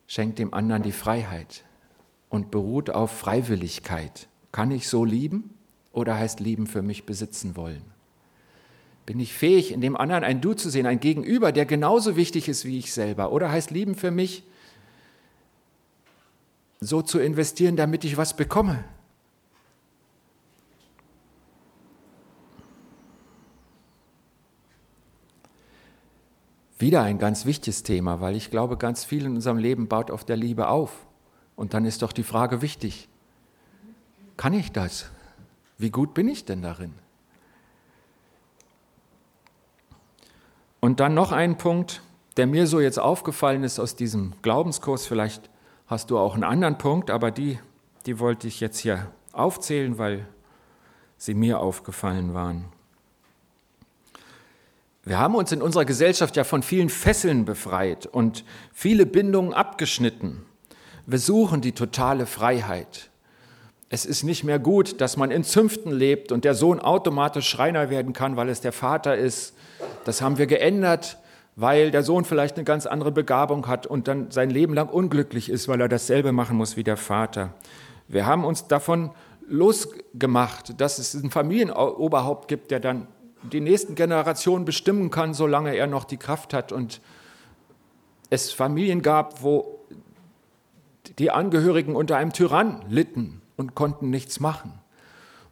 schenkt 0.07 0.39
dem 0.39 0.55
anderen 0.55 0.83
die 0.83 0.93
Freiheit 0.93 1.65
und 2.31 2.51
beruht 2.51 2.89
auf 2.89 3.11
Freiwilligkeit. 3.11 4.29
Kann 4.53 4.71
ich 4.71 4.89
so 4.89 5.05
lieben 5.05 5.51
oder 5.93 6.17
heißt 6.17 6.41
lieben 6.41 6.67
für 6.67 6.81
mich 6.81 7.05
besitzen 7.05 7.57
wollen? 7.57 7.83
Bin 9.05 9.21
ich 9.21 9.35
fähig, 9.35 9.73
in 9.73 9.81
dem 9.81 9.97
anderen 9.97 10.25
ein 10.25 10.41
Du 10.41 10.55
zu 10.55 10.71
sehen, 10.71 10.87
ein 10.87 11.01
Gegenüber, 11.01 11.53
der 11.53 11.67
genauso 11.67 12.17
wichtig 12.17 12.49
ist 12.49 12.65
wie 12.65 12.79
ich 12.79 12.93
selber? 12.93 13.33
Oder 13.33 13.51
heißt 13.51 13.71
lieben 13.71 13.97
für 13.97 14.11
mich, 14.13 14.45
so 16.81 17.03
zu 17.03 17.19
investieren, 17.19 17.77
damit 17.77 18.05
ich 18.05 18.17
was 18.17 18.37
bekomme? 18.37 18.85
Wieder 26.79 27.03
ein 27.03 27.19
ganz 27.19 27.45
wichtiges 27.45 27.83
Thema, 27.83 28.23
weil 28.23 28.37
ich 28.37 28.51
glaube, 28.51 28.79
ganz 28.79 29.05
viel 29.05 29.27
in 29.27 29.35
unserem 29.35 29.59
Leben 29.59 29.89
baut 29.89 30.11
auf 30.11 30.25
der 30.25 30.37
Liebe 30.37 30.69
auf. 30.69 31.05
Und 31.61 31.75
dann 31.75 31.85
ist 31.85 32.01
doch 32.01 32.13
die 32.13 32.23
Frage 32.23 32.63
wichtig, 32.63 33.07
kann 34.39 34.55
ich 34.55 34.73
das? 34.73 35.11
Wie 35.77 35.91
gut 35.91 36.15
bin 36.15 36.27
ich 36.27 36.47
denn 36.47 36.63
darin? 36.63 36.95
Und 40.81 41.01
dann 41.01 41.13
noch 41.13 41.33
ein 41.33 41.59
Punkt, 41.59 42.01
der 42.39 42.47
mir 42.47 42.67
so 42.67 42.81
jetzt 42.81 42.99
aufgefallen 42.99 43.63
ist 43.63 43.79
aus 43.79 43.95
diesem 43.95 44.33
Glaubenskurs. 44.41 45.07
Vielleicht 45.07 45.51
hast 45.87 46.11
du 46.11 46.17
auch 46.17 46.33
einen 46.33 46.45
anderen 46.45 46.79
Punkt, 46.79 47.11
aber 47.11 47.31
die, 47.31 47.59
die 48.07 48.19
wollte 48.19 48.49
ich 48.49 48.61
jetzt 48.61 48.79
hier 48.79 49.13
aufzählen, 49.33 49.99
weil 49.99 50.27
sie 51.19 51.35
mir 51.35 51.61
aufgefallen 51.61 52.33
waren. 52.33 52.65
Wir 55.05 55.19
haben 55.19 55.35
uns 55.35 55.53
in 55.53 55.61
unserer 55.61 55.85
Gesellschaft 55.85 56.37
ja 56.37 56.45
von 56.45 56.63
vielen 56.63 56.89
Fesseln 56.89 57.45
befreit 57.45 58.07
und 58.07 58.47
viele 58.73 59.05
Bindungen 59.05 59.53
abgeschnitten. 59.53 60.47
Wir 61.11 61.19
suchen 61.19 61.61
die 61.61 61.73
totale 61.73 62.25
Freiheit. 62.25 63.11
Es 63.89 64.07
ist 64.07 64.23
nicht 64.23 64.45
mehr 64.45 64.61
gut, 64.61 65.01
dass 65.01 65.17
man 65.17 65.33
in 65.33 65.43
Zünften 65.43 65.91
lebt 65.91 66.31
und 66.31 66.45
der 66.45 66.55
Sohn 66.55 66.79
automatisch 66.79 67.49
Schreiner 67.49 67.91
werden 67.91 68.13
kann, 68.13 68.37
weil 68.37 68.49
es 68.49 68.61
der 68.61 68.71
Vater 68.71 69.17
ist. 69.17 69.55
Das 70.05 70.23
haben 70.23 70.39
wir 70.39 70.47
geändert, 70.47 71.19
weil 71.57 71.91
der 71.91 72.05
Sohn 72.05 72.25
vielleicht 72.25 72.59
eine 72.59 72.65
ganz 72.65 72.87
andere 72.87 73.11
Begabung 73.11 73.67
hat 73.67 73.89
und 73.89 74.07
dann 74.07 74.31
sein 74.31 74.51
Leben 74.51 74.73
lang 74.73 74.89
unglücklich 74.89 75.49
ist, 75.49 75.67
weil 75.67 75.81
er 75.81 75.89
dasselbe 75.89 76.31
machen 76.31 76.57
muss 76.57 76.77
wie 76.77 76.85
der 76.85 76.97
Vater. 76.97 77.55
Wir 78.07 78.25
haben 78.25 78.45
uns 78.45 78.69
davon 78.69 79.11
losgemacht, 79.49 80.81
dass 80.81 81.01
es 81.01 81.15
ein 81.15 81.33
Familienoberhaupt 81.33 82.47
gibt, 82.47 82.71
der 82.71 82.79
dann 82.79 83.09
die 83.43 83.61
nächsten 83.61 83.97
Generationen 83.97 84.65
bestimmen 84.65 85.11
kann, 85.11 85.35
solange 85.35 85.75
er 85.75 85.89
noch 85.89 86.05
die 86.05 86.19
Kraft 86.19 86.55
hat. 86.55 86.71
Und 86.71 87.01
es 88.31 88.53
Familien 88.53 89.03
gab, 89.03 89.43
wo 89.43 89.80
die 91.19 91.31
Angehörigen 91.31 91.97
unter 91.97 92.17
einem 92.17 92.33
Tyrann 92.33 92.85
litten 92.89 93.43
und 93.57 93.75
konnten 93.75 94.11
nichts 94.11 94.41
machen. 94.41 94.73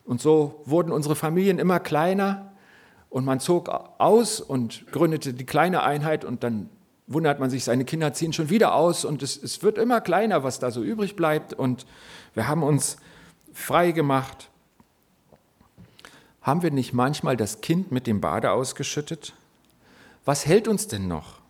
Und 0.04 0.20
so 0.20 0.62
wurden 0.64 0.92
unsere 0.92 1.16
Familien 1.16 1.58
immer 1.58 1.80
kleiner 1.80 2.52
und 3.10 3.24
man 3.24 3.40
zog 3.40 3.68
aus 3.68 4.40
und 4.40 4.86
gründete 4.92 5.34
die 5.34 5.46
kleine 5.46 5.82
Einheit 5.82 6.24
und 6.24 6.42
dann 6.42 6.70
wundert 7.06 7.40
man 7.40 7.50
sich, 7.50 7.64
seine 7.64 7.84
Kinder 7.84 8.12
ziehen 8.12 8.32
schon 8.32 8.50
wieder 8.50 8.74
aus 8.74 9.04
und 9.04 9.22
es, 9.22 9.42
es 9.42 9.62
wird 9.62 9.78
immer 9.78 10.00
kleiner, 10.00 10.44
was 10.44 10.58
da 10.58 10.70
so 10.70 10.82
übrig 10.82 11.16
bleibt 11.16 11.54
und 11.54 11.86
wir 12.34 12.48
haben 12.48 12.62
uns 12.62 12.96
frei 13.52 13.92
gemacht 13.92 14.50
haben 16.48 16.62
wir 16.62 16.70
nicht 16.70 16.94
manchmal 16.94 17.36
das 17.36 17.60
Kind 17.60 17.92
mit 17.92 18.06
dem 18.06 18.22
Bade 18.22 18.52
ausgeschüttet? 18.52 19.34
Was 20.24 20.46
hält 20.46 20.66
uns 20.66 20.88
denn 20.88 21.06
noch? 21.06 21.40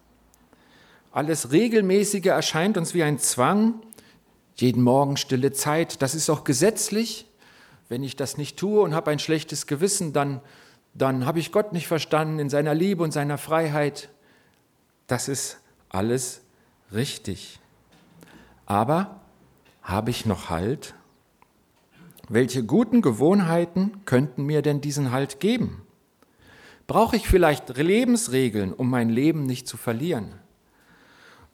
Alles 1.13 1.53
Regelmäßige 1.53 2.27
erscheint 2.27 2.77
uns 2.77 2.95
wie 2.95 3.05
ein 3.05 3.21
Zwang. 3.21 3.75
Jeden 4.61 4.83
Morgen 4.83 5.17
stille 5.17 5.53
Zeit, 5.53 6.03
das 6.03 6.17
ist 6.17 6.29
auch 6.29 6.43
gesetzlich. 6.43 7.27
Wenn 7.89 8.03
ich 8.03 8.17
das 8.17 8.37
nicht 8.37 8.59
tue 8.59 8.83
und 8.83 8.93
habe 8.93 9.11
ein 9.13 9.21
schlechtes 9.21 9.69
Gewissen, 9.69 10.13
dann, 10.13 10.41
dann 10.95 11.27
habe 11.27 11.39
ich 11.39 11.53
Gott 11.53 11.73
nicht 11.73 11.87
verstanden 11.87 12.41
in 12.41 12.51
seiner 12.51 12.75
Liebe 12.75 13.05
und 13.05 13.13
seiner 13.13 13.39
Freiheit. 13.39 14.09
Das 15.07 15.29
ist 15.29 15.61
alles 15.89 16.43
richtig. 16.93 17.61
Aber 18.67 19.21
habe 19.83 20.11
ich 20.11 20.27
noch 20.27 20.51
Halt? 20.51 20.95
Welche 22.29 22.65
guten 22.65 23.01
Gewohnheiten 23.01 24.05
könnten 24.07 24.43
mir 24.43 24.61
denn 24.61 24.81
diesen 24.81 25.13
Halt 25.13 25.39
geben? 25.39 25.83
Brauche 26.89 27.17
ich 27.17 27.29
vielleicht 27.29 27.77
Lebensregeln, 27.77 28.73
um 28.73 28.91
mein 28.91 29.09
Leben 29.09 29.45
nicht 29.45 29.69
zu 29.69 29.77
verlieren? 29.77 30.33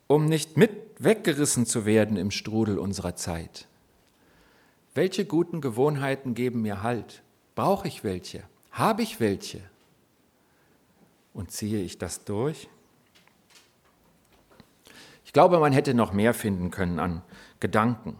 Um 0.07 0.25
nicht 0.25 0.57
mit 0.57 0.84
weggerissen 0.99 1.67
zu 1.67 1.87
werden 1.87 2.17
im 2.17 2.31
Strudel 2.31 2.79
unserer 2.79 3.17
Zeit? 3.17 3.67
Welche 4.95 5.25
guten 5.25 5.61
Gewohnheiten 5.61 6.35
geben 6.35 6.63
mir 6.63 6.83
Halt? 6.83 7.23
Brauche 7.55 7.89
ich 7.89 8.05
welche? 8.05 8.43
Habe 8.71 9.03
ich 9.03 9.21
welche? 9.21 9.61
Und 11.33 11.51
ziehe 11.51 11.81
ich 11.81 11.99
das 11.99 12.25
durch? 12.25 12.69
Ich 15.25 15.33
glaube, 15.33 15.59
man 15.59 15.73
hätte 15.73 15.95
noch 15.95 16.13
mehr 16.13 16.33
finden 16.33 16.71
können 16.71 17.01
an 17.01 17.23
Gedanken. 17.59 18.17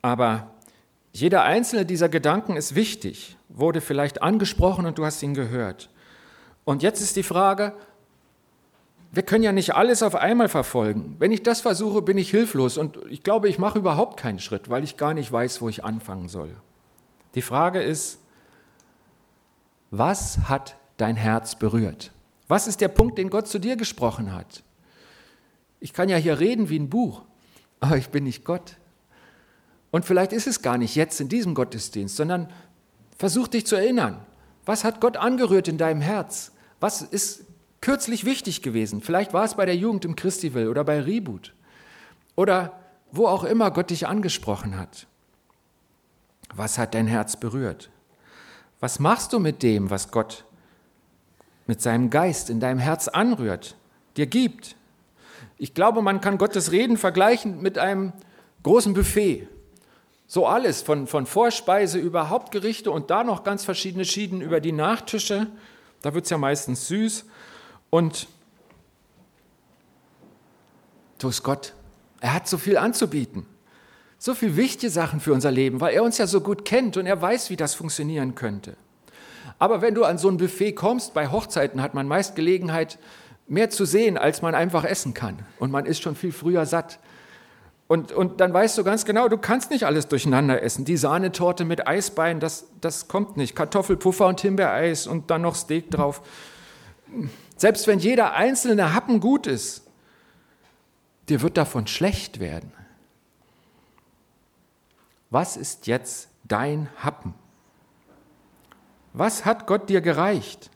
Aber 0.00 0.50
jeder 1.12 1.42
einzelne 1.42 1.84
dieser 1.84 2.08
Gedanken 2.08 2.56
ist 2.56 2.74
wichtig, 2.74 3.36
wurde 3.48 3.80
vielleicht 3.80 4.22
angesprochen 4.22 4.86
und 4.86 4.98
du 4.98 5.04
hast 5.04 5.22
ihn 5.22 5.34
gehört. 5.34 5.90
Und 6.64 6.82
jetzt 6.82 7.00
ist 7.00 7.16
die 7.16 7.22
Frage, 7.22 7.74
wir 9.10 9.22
können 9.22 9.44
ja 9.44 9.52
nicht 9.52 9.74
alles 9.74 10.02
auf 10.02 10.14
einmal 10.14 10.48
verfolgen. 10.48 11.16
Wenn 11.18 11.32
ich 11.32 11.42
das 11.42 11.60
versuche, 11.60 12.02
bin 12.02 12.18
ich 12.18 12.30
hilflos 12.30 12.76
und 12.76 12.98
ich 13.08 13.22
glaube, 13.22 13.48
ich 13.48 13.58
mache 13.58 13.78
überhaupt 13.78 14.18
keinen 14.18 14.38
Schritt, 14.38 14.68
weil 14.68 14.84
ich 14.84 14.96
gar 14.96 15.14
nicht 15.14 15.32
weiß, 15.32 15.62
wo 15.62 15.68
ich 15.68 15.84
anfangen 15.84 16.28
soll. 16.28 16.54
Die 17.34 17.42
Frage 17.42 17.80
ist, 17.80 18.18
was 19.90 20.38
hat 20.48 20.76
dein 20.98 21.16
Herz 21.16 21.54
berührt? 21.54 22.12
Was 22.48 22.66
ist 22.66 22.80
der 22.80 22.88
Punkt, 22.88 23.18
den 23.18 23.30
Gott 23.30 23.48
zu 23.48 23.58
dir 23.58 23.76
gesprochen 23.76 24.34
hat? 24.34 24.62
Ich 25.80 25.92
kann 25.92 26.08
ja 26.08 26.16
hier 26.16 26.40
reden 26.40 26.68
wie 26.68 26.78
ein 26.78 26.90
Buch, 26.90 27.22
aber 27.80 27.96
ich 27.96 28.10
bin 28.10 28.24
nicht 28.24 28.44
Gott. 28.44 28.76
Und 29.90 30.04
vielleicht 30.04 30.32
ist 30.32 30.46
es 30.46 30.60
gar 30.60 30.76
nicht 30.76 30.96
jetzt 30.96 31.20
in 31.20 31.30
diesem 31.30 31.54
Gottesdienst, 31.54 32.16
sondern 32.16 32.52
versuch 33.16 33.48
dich 33.48 33.66
zu 33.66 33.76
erinnern. 33.76 34.20
Was 34.66 34.84
hat 34.84 35.00
Gott 35.00 35.16
angerührt 35.16 35.68
in 35.68 35.78
deinem 35.78 36.02
Herz? 36.02 36.52
Was 36.80 37.00
ist 37.00 37.46
kürzlich 37.80 38.24
wichtig 38.24 38.62
gewesen? 38.62 39.00
Vielleicht 39.00 39.32
war 39.32 39.44
es 39.44 39.54
bei 39.54 39.66
der 39.66 39.76
Jugend 39.76 40.04
im 40.04 40.16
Christival 40.16 40.68
oder 40.68 40.84
bei 40.84 41.00
Reboot 41.00 41.54
oder 42.36 42.78
wo 43.10 43.26
auch 43.26 43.44
immer 43.44 43.70
Gott 43.70 43.90
dich 43.90 44.06
angesprochen 44.06 44.78
hat. 44.78 45.06
Was 46.54 46.78
hat 46.78 46.94
dein 46.94 47.06
Herz 47.06 47.36
berührt? 47.36 47.90
Was 48.80 48.98
machst 48.98 49.32
du 49.32 49.38
mit 49.38 49.62
dem, 49.62 49.90
was 49.90 50.10
Gott 50.10 50.44
mit 51.66 51.82
seinem 51.82 52.10
Geist 52.10 52.48
in 52.48 52.60
deinem 52.60 52.78
Herz 52.78 53.08
anrührt, 53.08 53.76
dir 54.16 54.26
gibt? 54.26 54.76
Ich 55.58 55.74
glaube, 55.74 56.02
man 56.02 56.20
kann 56.20 56.38
Gottes 56.38 56.70
Reden 56.70 56.96
vergleichen 56.96 57.60
mit 57.60 57.78
einem 57.78 58.12
großen 58.62 58.94
Buffet. 58.94 59.48
So 60.26 60.46
alles, 60.46 60.82
von, 60.82 61.06
von 61.06 61.26
Vorspeise 61.26 61.98
über 61.98 62.28
Hauptgerichte 62.28 62.90
und 62.90 63.10
da 63.10 63.24
noch 63.24 63.44
ganz 63.44 63.64
verschiedene 63.64 64.04
Schieden 64.04 64.40
über 64.40 64.60
die 64.60 64.72
Nachtische. 64.72 65.48
Da 66.02 66.14
wird 66.14 66.24
es 66.24 66.30
ja 66.30 66.38
meistens 66.38 66.86
süß. 66.86 67.24
Und 67.90 68.28
so 71.20 71.28
ist 71.28 71.42
Gott. 71.42 71.74
Er 72.20 72.34
hat 72.34 72.48
so 72.48 72.58
viel 72.58 72.76
anzubieten. 72.76 73.46
So 74.18 74.34
viele 74.34 74.56
wichtige 74.56 74.90
Sachen 74.90 75.20
für 75.20 75.32
unser 75.32 75.50
Leben, 75.50 75.80
weil 75.80 75.94
er 75.94 76.02
uns 76.02 76.18
ja 76.18 76.26
so 76.26 76.40
gut 76.40 76.64
kennt 76.64 76.96
und 76.96 77.06
er 77.06 77.20
weiß, 77.22 77.50
wie 77.50 77.56
das 77.56 77.74
funktionieren 77.74 78.34
könnte. 78.34 78.76
Aber 79.60 79.80
wenn 79.80 79.94
du 79.94 80.04
an 80.04 80.18
so 80.18 80.28
ein 80.28 80.36
Buffet 80.36 80.72
kommst, 80.72 81.14
bei 81.14 81.28
Hochzeiten 81.28 81.82
hat 81.82 81.94
man 81.94 82.06
meist 82.06 82.34
Gelegenheit, 82.36 82.98
mehr 83.46 83.70
zu 83.70 83.84
sehen, 83.84 84.18
als 84.18 84.42
man 84.42 84.54
einfach 84.54 84.84
essen 84.84 85.14
kann. 85.14 85.38
Und 85.58 85.70
man 85.70 85.86
ist 85.86 86.02
schon 86.02 86.16
viel 86.16 86.32
früher 86.32 86.66
satt. 86.66 86.98
Und, 87.86 88.12
und 88.12 88.40
dann 88.40 88.52
weißt 88.52 88.76
du 88.76 88.84
ganz 88.84 89.06
genau, 89.06 89.28
du 89.28 89.38
kannst 89.38 89.70
nicht 89.70 89.84
alles 89.84 90.08
durcheinander 90.08 90.62
essen. 90.62 90.84
Die 90.84 90.98
Sahnetorte 90.98 91.64
mit 91.64 91.86
Eisbein, 91.86 92.38
das, 92.38 92.66
das 92.80 93.08
kommt 93.08 93.36
nicht. 93.36 93.56
Kartoffelpuffer 93.56 94.26
und 94.26 94.40
Himbeereis 94.40 95.06
und 95.06 95.30
dann 95.30 95.42
noch 95.42 95.54
Steak 95.54 95.90
drauf. 95.90 96.20
Selbst 97.58 97.88
wenn 97.88 97.98
jeder 97.98 98.34
einzelne 98.34 98.94
Happen 98.94 99.18
gut 99.20 99.46
ist, 99.48 99.82
dir 101.28 101.42
wird 101.42 101.56
davon 101.56 101.86
schlecht 101.88 102.38
werden. 102.40 102.72
Was 105.28 105.56
ist 105.56 105.88
jetzt 105.88 106.28
dein 106.44 106.88
Happen? 106.96 107.34
Was 109.12 109.44
hat 109.44 109.66
Gott 109.66 109.90
dir 109.90 110.00
gereicht? 110.00 110.70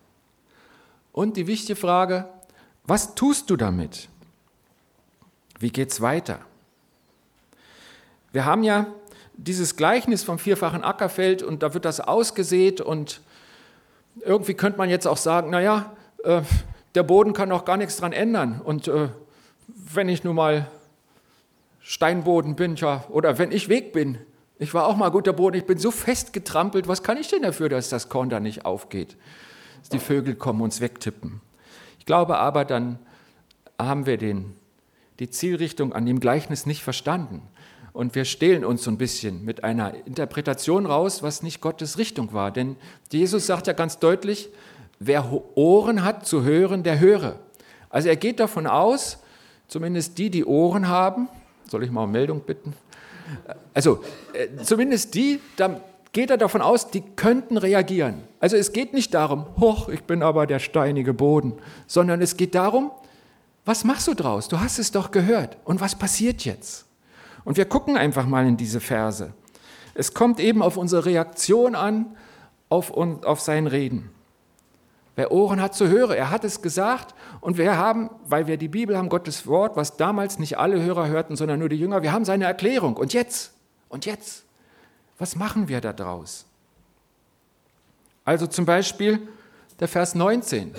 Und 1.12 1.37
die 1.37 1.47
wichtige 1.47 1.77
Frage, 1.77 2.29
was 2.85 3.14
tust 3.14 3.49
du 3.49 3.57
damit? 3.57 4.09
Wie 5.61 5.71
geht's 5.71 6.01
weiter? 6.01 6.40
Wir 8.33 8.45
haben 8.45 8.64
ja 8.64 8.88
dieses 9.35 9.77
Gleichnis 9.77 10.25
vom 10.25 10.38
vierfachen 10.40 10.83
Ackerfeld 10.83 11.45
und 11.45 11.62
da 11.62 11.75
wird 11.75 11.85
das 11.85 12.01
ausgesät 12.01 12.81
und 12.81 13.21
irgendwie 14.21 14.55
könnte 14.55 14.79
man 14.79 14.90
jetzt 14.90 15.07
auch 15.07 15.16
sagen, 15.16 15.51
naja, 15.51 15.92
äh, 16.25 16.42
der 16.94 17.02
Boden 17.02 17.33
kann 17.33 17.52
auch 17.52 17.64
gar 17.64 17.76
nichts 17.76 17.96
dran 17.96 18.12
ändern 18.12 18.61
und 18.62 18.88
äh, 18.88 19.09
wenn 19.66 20.09
ich 20.09 20.24
nun 20.24 20.37
mal 20.37 20.70
Steinboden 21.81 22.55
bin, 22.55 22.76
ja, 22.76 23.05
oder 23.09 23.38
wenn 23.38 23.52
ich 23.52 23.68
Weg 23.68 23.92
bin, 23.92 24.18
ich 24.59 24.74
war 24.74 24.87
auch 24.87 24.96
mal 24.96 25.11
guter 25.11 25.33
Boden, 25.33 25.57
ich 25.57 25.66
bin 25.66 25.78
so 25.78 25.90
fest 25.90 26.33
getrampelt, 26.33 26.87
was 26.87 27.02
kann 27.02 27.16
ich 27.16 27.28
denn 27.28 27.42
dafür, 27.42 27.68
dass 27.68 27.88
das 27.88 28.09
Korn 28.09 28.28
da 28.28 28.38
nicht 28.38 28.64
aufgeht? 28.64 29.16
Dass 29.81 29.88
die 29.88 29.98
Vögel 29.98 30.37
kommen 30.37 30.61
und 30.61 30.66
uns 30.66 30.81
wegtippen. 30.81 31.40
Ich 31.98 32.07
glaube 32.07 32.38
aber, 32.38 32.64
dann 32.64 32.98
haben 33.78 34.07
wir 34.07 34.18
den, 34.18 34.55
die 35.18 35.31
Zielrichtung 35.31 35.92
an 35.92 36.07
dem 36.07 36.20
Gleichnis 36.20 36.66
nicht 36.66 36.83
verstanden. 36.83 37.42
Und 37.92 38.14
wir 38.14 38.24
stehlen 38.24 38.64
uns 38.64 38.85
so 38.85 38.90
ein 38.90 38.98
bisschen 38.98 39.44
mit 39.44 39.64
einer 39.64 39.94
Interpretation 40.07 40.87
raus, 40.87 41.22
was 41.22 41.42
nicht 41.42 41.61
Gottes 41.61 41.98
Richtung 41.98 42.33
war. 42.33 42.50
Denn 42.50 42.76
Jesus 43.11 43.46
sagt 43.46 43.66
ja 43.66 43.72
ganz 43.72 43.98
deutlich, 43.98 44.48
wer 45.06 45.30
Ohren 45.56 46.04
hat 46.04 46.26
zu 46.26 46.42
hören, 46.42 46.82
der 46.82 47.00
höre. 47.00 47.36
Also 47.90 48.08
er 48.08 48.16
geht 48.16 48.40
davon 48.40 48.66
aus, 48.66 49.18
zumindest 49.68 50.18
die, 50.18 50.30
die 50.30 50.44
Ohren 50.44 50.88
haben, 50.88 51.28
soll 51.68 51.84
ich 51.84 51.90
mal 51.90 52.04
um 52.04 52.12
Meldung 52.12 52.40
bitten? 52.40 52.74
Also 53.74 54.02
äh, 54.32 54.62
zumindest 54.62 55.14
die, 55.14 55.40
da 55.56 55.80
geht 56.12 56.30
er 56.30 56.36
davon 56.36 56.60
aus, 56.60 56.90
die 56.90 57.00
könnten 57.00 57.56
reagieren. 57.56 58.22
Also 58.40 58.56
es 58.56 58.72
geht 58.72 58.92
nicht 58.92 59.14
darum, 59.14 59.46
hoch, 59.58 59.88
ich 59.88 60.04
bin 60.04 60.22
aber 60.22 60.46
der 60.46 60.58
steinige 60.58 61.14
Boden, 61.14 61.54
sondern 61.86 62.20
es 62.20 62.36
geht 62.36 62.54
darum, 62.54 62.90
was 63.64 63.84
machst 63.84 64.08
du 64.08 64.14
draus? 64.14 64.48
Du 64.48 64.60
hast 64.60 64.78
es 64.78 64.90
doch 64.90 65.10
gehört. 65.10 65.56
Und 65.64 65.80
was 65.80 65.94
passiert 65.94 66.44
jetzt? 66.44 66.84
Und 67.44 67.56
wir 67.56 67.64
gucken 67.64 67.96
einfach 67.96 68.26
mal 68.26 68.46
in 68.46 68.56
diese 68.56 68.80
Verse. 68.80 69.32
Es 69.94 70.14
kommt 70.14 70.40
eben 70.40 70.62
auf 70.62 70.76
unsere 70.76 71.04
Reaktion 71.04 71.74
an, 71.74 72.16
auf, 72.68 72.90
auf 72.90 73.40
sein 73.40 73.66
Reden. 73.66 74.10
Wer 75.14 75.31
Ohren 75.31 75.61
hat 75.61 75.75
zu 75.75 75.88
hören, 75.88 76.16
er 76.16 76.31
hat 76.31 76.44
es 76.44 76.62
gesagt. 76.62 77.14
Und 77.40 77.59
wir 77.59 77.77
haben, 77.77 78.11
weil 78.25 78.46
wir 78.46 78.57
die 78.57 78.68
Bibel 78.68 78.96
haben, 78.96 79.11
Gottes 79.11 79.46
Wort, 79.46 79.77
was 79.77 79.96
damals 79.96 80.38
nicht 80.38 80.59
alle 80.59 80.83
Hörer 80.83 81.09
hörten, 81.09 81.37
sondern 81.37 81.59
nur 81.59 81.68
die 81.68 81.77
Jünger, 81.77 82.03
wir 82.03 82.12
haben 82.12 82.25
seine 82.25 82.44
Erklärung. 82.44 82.96
Und 82.96 83.12
jetzt? 83.12 83.53
Und 83.88 84.07
jetzt? 84.07 84.44
Was 85.18 85.37
machen 85.37 85.68
wir 85.68 85.81
da 85.81 85.92
draus? 85.92 86.46
Also 88.25 88.46
zum 88.46 88.64
Beispiel 88.64 89.20
der 89.81 89.88
Vers 89.88 90.14
19. 90.14 90.75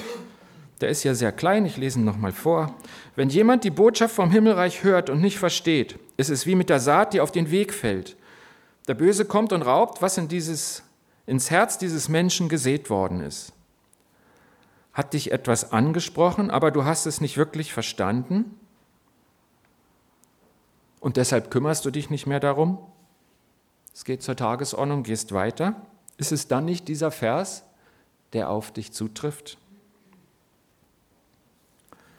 Der 0.82 0.89
ist 0.89 1.04
ja 1.04 1.13
sehr 1.13 1.32
klein, 1.32 1.65
ich 1.65 1.78
lese 1.78 2.00
ihn 2.00 2.06
nochmal 2.06 2.32
vor. 2.32 2.74
Wenn 3.15 3.30
jemand 3.30 3.63
die 3.63 3.69
Botschaft 3.69 4.15
vom 4.15 4.32
Himmelreich 4.32 4.84
hört 4.84 5.10
und 5.10 5.22
nicht 5.22 5.38
versteht, 5.38 6.00
ist 6.17 6.30
es 6.30 6.48
wie 6.48 6.56
mit 6.56 6.69
der 6.69 6.80
Saat, 6.80 7.13
die 7.13 7.22
auf 7.22 7.32
den 7.32 7.52
Weg 7.52 7.74
fällt. 7.74 8.17
Der 8.88 8.96
Böse 8.96 9.26
kommt 9.26 9.54
und 9.54 9.62
raubt, 9.62 10.02
was 10.02 10.17
in 10.17 10.28
dieses, 10.28 10.84
ins 11.28 11.52
Herz 11.52 11.78
dieses 11.78 12.10
Menschen 12.10 12.50
gesät 12.50 12.89
worden 12.89 13.22
ist 13.22 13.54
hat 14.93 15.13
dich 15.13 15.32
etwas 15.32 15.71
angesprochen, 15.71 16.51
aber 16.51 16.71
du 16.71 16.86
hast 16.86 17.06
es 17.06 17.19
nicht 17.19 17.36
wirklich 17.38 17.73
verstanden 17.73 18.58
und 20.99 21.17
deshalb 21.17 21.51
kümmerst 21.51 21.84
du 21.84 21.91
dich 21.91 22.10
nicht 22.10 22.27
mehr 22.27 22.39
darum. 22.39 22.77
Es 23.93 24.06
geht 24.06 24.23
zur 24.23 24.36
Tagesordnung, 24.36 25.03
gehst 25.03 25.34
weiter. 25.34 25.75
Ist 26.17 26.32
es 26.32 26.47
dann 26.47 26.65
nicht 26.65 26.88
dieser 26.88 27.12
Vers, 27.12 27.63
der 28.32 28.49
auf 28.49 28.71
dich 28.71 28.93
zutrifft? 28.93 29.58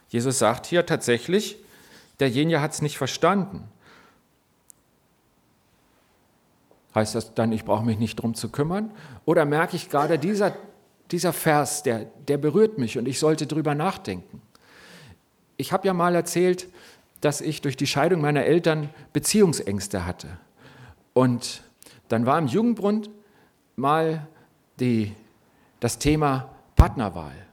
Jesus 0.08 0.38
sagt 0.38 0.66
hier 0.66 0.84
tatsächlich, 0.84 1.56
derjenige 2.20 2.60
hat 2.60 2.72
es 2.72 2.82
nicht 2.82 2.98
verstanden. 2.98 3.68
Heißt 6.94 7.14
das 7.14 7.34
dann, 7.34 7.52
ich 7.52 7.64
brauche 7.64 7.84
mich 7.84 7.98
nicht 7.98 8.18
darum 8.18 8.34
zu 8.34 8.50
kümmern? 8.50 8.92
Oder 9.24 9.44
merke 9.44 9.76
ich 9.76 9.88
gerade, 9.88 10.18
dieser 10.18 10.54
dieser 11.14 11.32
Vers, 11.32 11.84
der, 11.84 12.06
der 12.26 12.38
berührt 12.38 12.76
mich 12.76 12.98
und 12.98 13.06
ich 13.06 13.20
sollte 13.20 13.46
drüber 13.46 13.76
nachdenken. 13.76 14.42
Ich 15.56 15.72
habe 15.72 15.86
ja 15.86 15.94
mal 15.94 16.16
erzählt, 16.16 16.66
dass 17.20 17.40
ich 17.40 17.62
durch 17.62 17.76
die 17.76 17.86
Scheidung 17.86 18.20
meiner 18.20 18.42
Eltern 18.42 18.90
Beziehungsängste 19.12 20.04
hatte. 20.04 20.26
Und 21.12 21.62
dann 22.08 22.26
war 22.26 22.36
im 22.36 22.48
Jugendbund 22.48 23.10
mal 23.76 24.26
die, 24.80 25.12
das 25.78 26.00
Thema 26.00 26.50
Partnerwahl. 26.74 27.46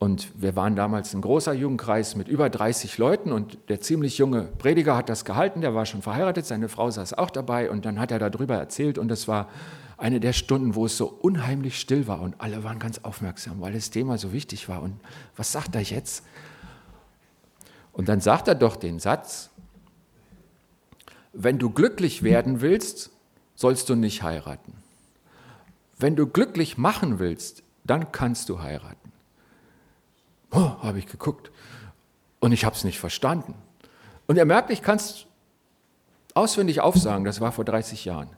Und 0.00 0.28
wir 0.34 0.56
waren 0.56 0.74
damals 0.74 1.14
ein 1.14 1.20
großer 1.20 1.52
Jugendkreis 1.52 2.16
mit 2.16 2.26
über 2.26 2.50
30 2.50 2.98
Leuten 2.98 3.30
und 3.30 3.56
der 3.68 3.80
ziemlich 3.80 4.18
junge 4.18 4.48
Prediger 4.58 4.96
hat 4.96 5.08
das 5.08 5.24
gehalten, 5.24 5.60
der 5.60 5.76
war 5.76 5.86
schon 5.86 6.02
verheiratet, 6.02 6.44
seine 6.44 6.68
Frau 6.68 6.90
saß 6.90 7.14
auch 7.14 7.30
dabei 7.30 7.70
und 7.70 7.84
dann 7.84 8.00
hat 8.00 8.10
er 8.10 8.18
darüber 8.18 8.56
erzählt 8.56 8.98
und 8.98 9.12
es 9.12 9.28
war 9.28 9.48
eine 10.00 10.18
der 10.18 10.32
Stunden, 10.32 10.74
wo 10.74 10.86
es 10.86 10.96
so 10.96 11.06
unheimlich 11.06 11.78
still 11.78 12.06
war 12.06 12.20
und 12.22 12.34
alle 12.38 12.64
waren 12.64 12.78
ganz 12.78 12.98
aufmerksam, 12.98 13.60
weil 13.60 13.72
das 13.74 13.90
Thema 13.90 14.18
so 14.18 14.32
wichtig 14.32 14.68
war. 14.68 14.82
Und 14.82 14.98
was 15.36 15.52
sagt 15.52 15.74
er 15.74 15.82
jetzt? 15.82 16.24
Und 17.92 18.08
dann 18.08 18.20
sagt 18.20 18.48
er 18.48 18.54
doch 18.54 18.76
den 18.76 18.98
Satz, 18.98 19.50
wenn 21.32 21.58
du 21.58 21.70
glücklich 21.70 22.22
werden 22.22 22.60
willst, 22.60 23.10
sollst 23.54 23.88
du 23.88 23.94
nicht 23.94 24.22
heiraten. 24.22 24.72
Wenn 25.98 26.16
du 26.16 26.26
glücklich 26.26 26.78
machen 26.78 27.18
willst, 27.18 27.62
dann 27.84 28.10
kannst 28.10 28.48
du 28.48 28.62
heiraten. 28.62 29.12
Oh, 30.50 30.82
habe 30.82 30.98
ich 30.98 31.06
geguckt 31.06 31.50
und 32.40 32.52
ich 32.52 32.64
habe 32.64 32.74
es 32.74 32.84
nicht 32.84 32.98
verstanden. 32.98 33.54
Und 34.26 34.38
er 34.38 34.46
merkt, 34.46 34.70
ich 34.70 34.82
kann 34.82 34.96
es 34.96 35.26
auswendig 36.34 36.80
aufsagen, 36.80 37.24
das 37.24 37.40
war 37.40 37.52
vor 37.52 37.64
30 37.64 38.04
Jahren. 38.04 38.30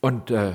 Und 0.00 0.30
äh, 0.30 0.52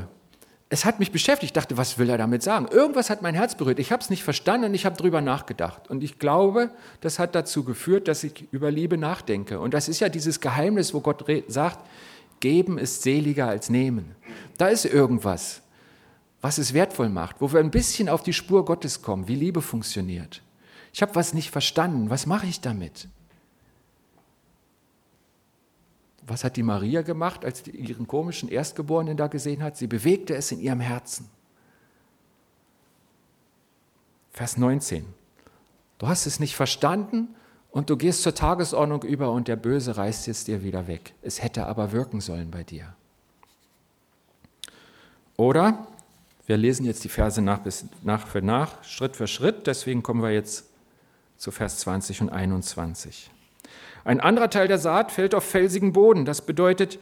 es 0.69 0.83
hat 0.83 0.99
mich 0.99 1.11
beschäftigt. 1.11 1.51
Ich 1.51 1.53
dachte, 1.53 1.77
was 1.77 1.97
will 1.97 2.09
er 2.09 2.17
damit 2.17 2.43
sagen? 2.43 2.67
Irgendwas 2.69 3.09
hat 3.09 3.21
mein 3.21 3.35
Herz 3.35 3.55
berührt. 3.55 3.79
Ich 3.79 3.91
habe 3.91 4.01
es 4.01 4.09
nicht 4.09 4.23
verstanden 4.23 4.67
und 4.67 4.73
ich 4.73 4.85
habe 4.85 4.97
darüber 4.97 5.21
nachgedacht. 5.21 5.89
Und 5.89 6.03
ich 6.03 6.19
glaube, 6.19 6.71
das 6.99 7.19
hat 7.19 7.35
dazu 7.35 7.63
geführt, 7.63 8.07
dass 8.07 8.23
ich 8.23 8.47
über 8.51 8.69
Liebe 8.69 8.97
nachdenke. 8.97 9.59
Und 9.59 9.73
das 9.73 9.87
ist 9.87 10.01
ja 10.01 10.09
dieses 10.09 10.41
Geheimnis, 10.41 10.93
wo 10.93 10.99
Gott 10.99 11.23
sagt, 11.47 11.79
geben 12.41 12.77
ist 12.77 13.01
seliger 13.01 13.47
als 13.47 13.69
nehmen. 13.69 14.15
Da 14.57 14.67
ist 14.67 14.85
irgendwas, 14.85 15.61
was 16.41 16.57
es 16.57 16.73
wertvoll 16.73 17.09
macht, 17.09 17.37
wo 17.39 17.51
wir 17.51 17.61
ein 17.61 17.71
bisschen 17.71 18.09
auf 18.09 18.23
die 18.23 18.33
Spur 18.33 18.65
Gottes 18.65 19.01
kommen, 19.01 19.27
wie 19.27 19.35
Liebe 19.35 19.61
funktioniert. 19.61 20.41
Ich 20.93 21.01
habe 21.01 21.15
was 21.15 21.33
nicht 21.33 21.49
verstanden. 21.49 22.09
Was 22.09 22.25
mache 22.25 22.47
ich 22.47 22.59
damit? 22.59 23.07
Was 26.27 26.43
hat 26.43 26.57
die 26.57 26.63
Maria 26.63 27.03
gemacht, 27.03 27.45
als 27.45 27.63
sie 27.63 27.71
ihren 27.71 28.05
komischen 28.05 28.49
Erstgeborenen 28.49 29.15
da 29.15 29.27
gesehen 29.27 29.63
hat? 29.63 29.77
Sie 29.77 29.87
bewegte 29.87 30.35
es 30.35 30.51
in 30.51 30.59
ihrem 30.59 30.81
Herzen. 30.81 31.29
Vers 34.31 34.57
19. 34.57 35.05
Du 35.97 36.07
hast 36.07 36.25
es 36.25 36.39
nicht 36.39 36.55
verstanden 36.55 37.29
und 37.71 37.89
du 37.89 37.95
gehst 37.95 38.23
zur 38.23 38.35
Tagesordnung 38.35 39.03
über 39.03 39.31
und 39.31 39.47
der 39.47 39.55
Böse 39.55 39.95
reißt 39.95 40.27
jetzt 40.27 40.47
dir 40.47 40.63
wieder 40.63 40.87
weg. 40.87 41.13
Es 41.21 41.41
hätte 41.41 41.65
aber 41.65 41.93
wirken 41.93 42.19
sollen 42.19 42.51
bei 42.51 42.63
dir. 42.63 42.93
Oder, 45.37 45.87
wir 46.45 46.57
lesen 46.57 46.85
jetzt 46.85 47.03
die 47.03 47.09
Verse 47.09 47.41
nach, 47.41 47.61
nach 48.03 48.27
für 48.27 48.41
nach, 48.41 48.83
Schritt 48.83 49.15
für 49.15 49.27
Schritt, 49.27 49.65
deswegen 49.65 50.03
kommen 50.03 50.21
wir 50.21 50.31
jetzt 50.31 50.65
zu 51.37 51.51
Vers 51.51 51.79
20 51.79 52.21
und 52.21 52.29
21. 52.29 53.31
Ein 54.07 54.21
anderer 54.21 54.49
Teil 54.49 54.69
der 54.69 54.77
Saat 54.77 55.11
fällt 55.11 55.35
auf 55.35 55.43
felsigen 55.43 55.91
Boden. 55.91 56.23
Das 56.23 56.39
bedeutet, 56.39 56.97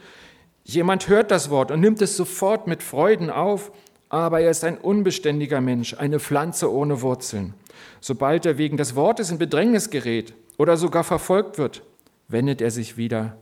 jemand 0.64 1.06
hört 1.06 1.30
das 1.30 1.50
Wort 1.50 1.70
und 1.70 1.78
nimmt 1.78 2.02
es 2.02 2.16
sofort 2.16 2.66
mit 2.66 2.82
Freuden 2.82 3.30
auf, 3.30 3.70
aber 4.08 4.40
er 4.40 4.50
ist 4.50 4.64
ein 4.64 4.76
unbeständiger 4.76 5.60
Mensch, 5.60 5.94
eine 5.94 6.18
Pflanze 6.18 6.72
ohne 6.72 7.02
Wurzeln. 7.02 7.54
Sobald 8.00 8.44
er 8.44 8.58
wegen 8.58 8.76
des 8.76 8.96
Wortes 8.96 9.30
in 9.30 9.38
Bedrängnis 9.38 9.90
gerät 9.90 10.34
oder 10.58 10.76
sogar 10.76 11.04
verfolgt 11.04 11.58
wird, 11.58 11.84
wendet 12.26 12.60
er 12.60 12.72
sich 12.72 12.96
wieder 12.96 13.36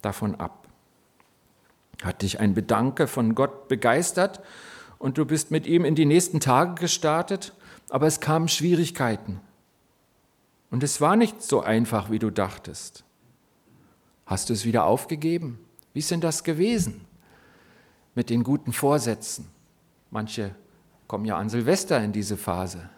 davon 0.00 0.36
ab. 0.36 0.66
Hat 2.02 2.22
dich 2.22 2.40
ein 2.40 2.54
Bedanke 2.54 3.06
von 3.06 3.34
Gott 3.34 3.68
begeistert 3.68 4.40
und 4.98 5.18
du 5.18 5.26
bist 5.26 5.50
mit 5.50 5.66
ihm 5.66 5.84
in 5.84 5.94
die 5.94 6.06
nächsten 6.06 6.40
Tage 6.40 6.80
gestartet, 6.80 7.52
aber 7.90 8.06
es 8.06 8.20
kamen 8.20 8.48
Schwierigkeiten. 8.48 9.42
Und 10.70 10.82
es 10.82 11.00
war 11.00 11.16
nicht 11.16 11.42
so 11.42 11.60
einfach, 11.60 12.10
wie 12.10 12.18
du 12.18 12.30
dachtest. 12.30 13.04
Hast 14.26 14.50
du 14.50 14.52
es 14.52 14.64
wieder 14.64 14.84
aufgegeben? 14.84 15.58
Wie 15.94 16.00
ist 16.00 16.10
denn 16.10 16.20
das 16.20 16.44
gewesen 16.44 17.06
mit 18.14 18.28
den 18.30 18.42
guten 18.42 18.72
Vorsätzen? 18.72 19.48
Manche 20.10 20.54
kommen 21.06 21.24
ja 21.24 21.36
an 21.38 21.48
Silvester 21.48 22.02
in 22.02 22.12
diese 22.12 22.36
Phase 22.36 22.90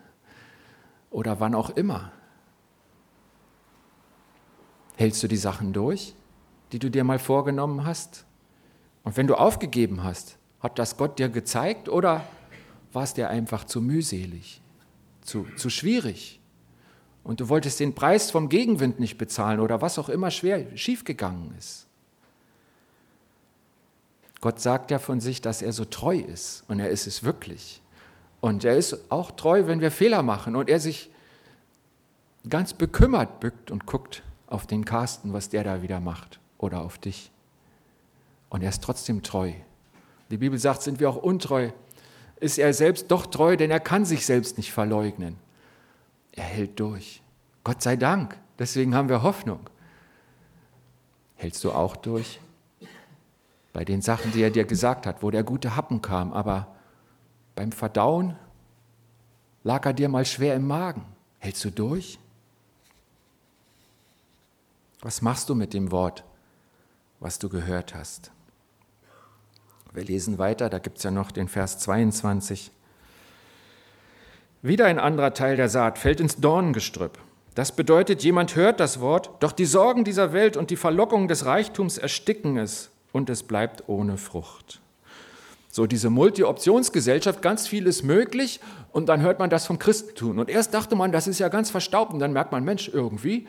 oder 1.10 1.38
wann 1.38 1.54
auch 1.54 1.70
immer. 1.70 2.12
Hältst 4.96 5.22
du 5.22 5.28
die 5.28 5.36
Sachen 5.36 5.72
durch, 5.72 6.14
die 6.72 6.78
du 6.78 6.90
dir 6.90 7.04
mal 7.04 7.18
vorgenommen 7.18 7.84
hast? 7.84 8.26
Und 9.04 9.16
wenn 9.16 9.26
du 9.26 9.36
aufgegeben 9.36 10.02
hast, 10.02 10.36
hat 10.60 10.78
das 10.78 10.96
Gott 10.96 11.18
dir 11.18 11.28
gezeigt 11.28 11.88
oder 11.88 12.24
war 12.92 13.04
es 13.04 13.14
dir 13.14 13.30
einfach 13.30 13.64
zu 13.64 13.80
mühselig, 13.80 14.60
zu, 15.22 15.46
zu 15.56 15.70
schwierig? 15.70 16.39
Und 17.24 17.40
du 17.40 17.48
wolltest 17.48 17.80
den 17.80 17.94
Preis 17.94 18.30
vom 18.30 18.48
Gegenwind 18.48 18.98
nicht 19.00 19.18
bezahlen 19.18 19.60
oder 19.60 19.80
was 19.80 19.98
auch 19.98 20.08
immer 20.08 20.30
schwer 20.30 20.76
schiefgegangen 20.76 21.54
ist. 21.58 21.86
Gott 24.40 24.58
sagt 24.58 24.90
ja 24.90 24.98
von 24.98 25.20
sich, 25.20 25.42
dass 25.42 25.60
er 25.60 25.72
so 25.72 25.84
treu 25.84 26.16
ist 26.16 26.64
und 26.68 26.80
er 26.80 26.88
ist 26.88 27.06
es 27.06 27.22
wirklich. 27.22 27.82
Und 28.40 28.64
er 28.64 28.76
ist 28.76 29.10
auch 29.10 29.32
treu, 29.32 29.66
wenn 29.66 29.80
wir 29.80 29.90
Fehler 29.90 30.22
machen 30.22 30.56
und 30.56 30.70
er 30.70 30.80
sich 30.80 31.10
ganz 32.48 32.72
bekümmert 32.72 33.38
bückt 33.40 33.70
und 33.70 33.84
guckt 33.84 34.22
auf 34.46 34.66
den 34.66 34.86
Carsten, 34.86 35.34
was 35.34 35.50
der 35.50 35.62
da 35.62 35.82
wieder 35.82 36.00
macht. 36.00 36.40
oder 36.58 36.82
auf 36.82 36.98
dich. 36.98 37.30
Und 38.50 38.62
er 38.62 38.68
ist 38.68 38.82
trotzdem 38.82 39.22
treu. 39.22 39.52
Die 40.30 40.36
Bibel 40.36 40.58
sagt, 40.58 40.82
sind 40.82 41.00
wir 41.00 41.08
auch 41.08 41.16
untreu, 41.16 41.70
ist 42.38 42.58
er 42.58 42.74
selbst 42.74 43.10
doch 43.10 43.26
treu, 43.26 43.56
denn 43.56 43.70
er 43.70 43.80
kann 43.80 44.04
sich 44.04 44.26
selbst 44.26 44.58
nicht 44.58 44.72
verleugnen. 44.72 45.36
Er 46.32 46.44
hält 46.44 46.78
durch. 46.78 47.22
Gott 47.64 47.82
sei 47.82 47.96
Dank. 47.96 48.38
Deswegen 48.58 48.94
haben 48.94 49.08
wir 49.08 49.22
Hoffnung. 49.22 49.68
Hältst 51.36 51.64
du 51.64 51.72
auch 51.72 51.96
durch? 51.96 52.40
Bei 53.72 53.84
den 53.84 54.02
Sachen, 54.02 54.32
die 54.32 54.42
er 54.42 54.50
dir 54.50 54.64
gesagt 54.64 55.06
hat, 55.06 55.22
wo 55.22 55.30
der 55.30 55.44
gute 55.44 55.76
Happen 55.76 56.02
kam, 56.02 56.32
aber 56.32 56.74
beim 57.54 57.72
Verdauen 57.72 58.36
lag 59.62 59.84
er 59.86 59.92
dir 59.92 60.08
mal 60.08 60.24
schwer 60.24 60.54
im 60.56 60.66
Magen. 60.66 61.04
Hältst 61.38 61.64
du 61.64 61.70
durch? 61.70 62.18
Was 65.00 65.22
machst 65.22 65.48
du 65.48 65.54
mit 65.54 65.72
dem 65.72 65.90
Wort, 65.90 66.24
was 67.20 67.38
du 67.38 67.48
gehört 67.48 67.94
hast? 67.94 68.30
Wir 69.92 70.04
lesen 70.04 70.38
weiter, 70.38 70.68
da 70.68 70.78
gibt 70.78 70.98
es 70.98 71.04
ja 71.04 71.10
noch 71.10 71.30
den 71.30 71.48
Vers 71.48 71.78
22. 71.78 72.70
Wieder 74.62 74.84
ein 74.86 74.98
anderer 74.98 75.32
Teil 75.32 75.56
der 75.56 75.70
Saat 75.70 75.98
fällt 75.98 76.20
ins 76.20 76.36
Dornengestrüpp. 76.36 77.18
Das 77.54 77.72
bedeutet, 77.72 78.22
jemand 78.22 78.56
hört 78.56 78.78
das 78.78 79.00
Wort, 79.00 79.30
doch 79.40 79.52
die 79.52 79.64
Sorgen 79.64 80.04
dieser 80.04 80.34
Welt 80.34 80.58
und 80.58 80.70
die 80.70 80.76
Verlockungen 80.76 81.28
des 81.28 81.46
Reichtums 81.46 81.96
ersticken 81.96 82.58
es 82.58 82.90
und 83.12 83.30
es 83.30 83.42
bleibt 83.42 83.88
ohne 83.88 84.18
Frucht. 84.18 84.80
So 85.72 85.86
diese 85.86 86.10
Multi-Optionsgesellschaft, 86.10 87.40
ganz 87.40 87.68
viel 87.68 87.86
ist 87.86 88.02
möglich 88.02 88.60
und 88.92 89.08
dann 89.08 89.22
hört 89.22 89.38
man 89.38 89.48
das 89.48 89.66
vom 89.66 89.78
Christentum. 89.78 90.38
Und 90.38 90.50
erst 90.50 90.74
dachte 90.74 90.94
man, 90.94 91.10
das 91.10 91.26
ist 91.26 91.38
ja 91.38 91.48
ganz 91.48 91.70
verstaubt 91.70 92.12
und 92.12 92.18
dann 92.18 92.32
merkt 92.34 92.52
man, 92.52 92.62
Mensch, 92.62 92.90
irgendwie, 92.92 93.46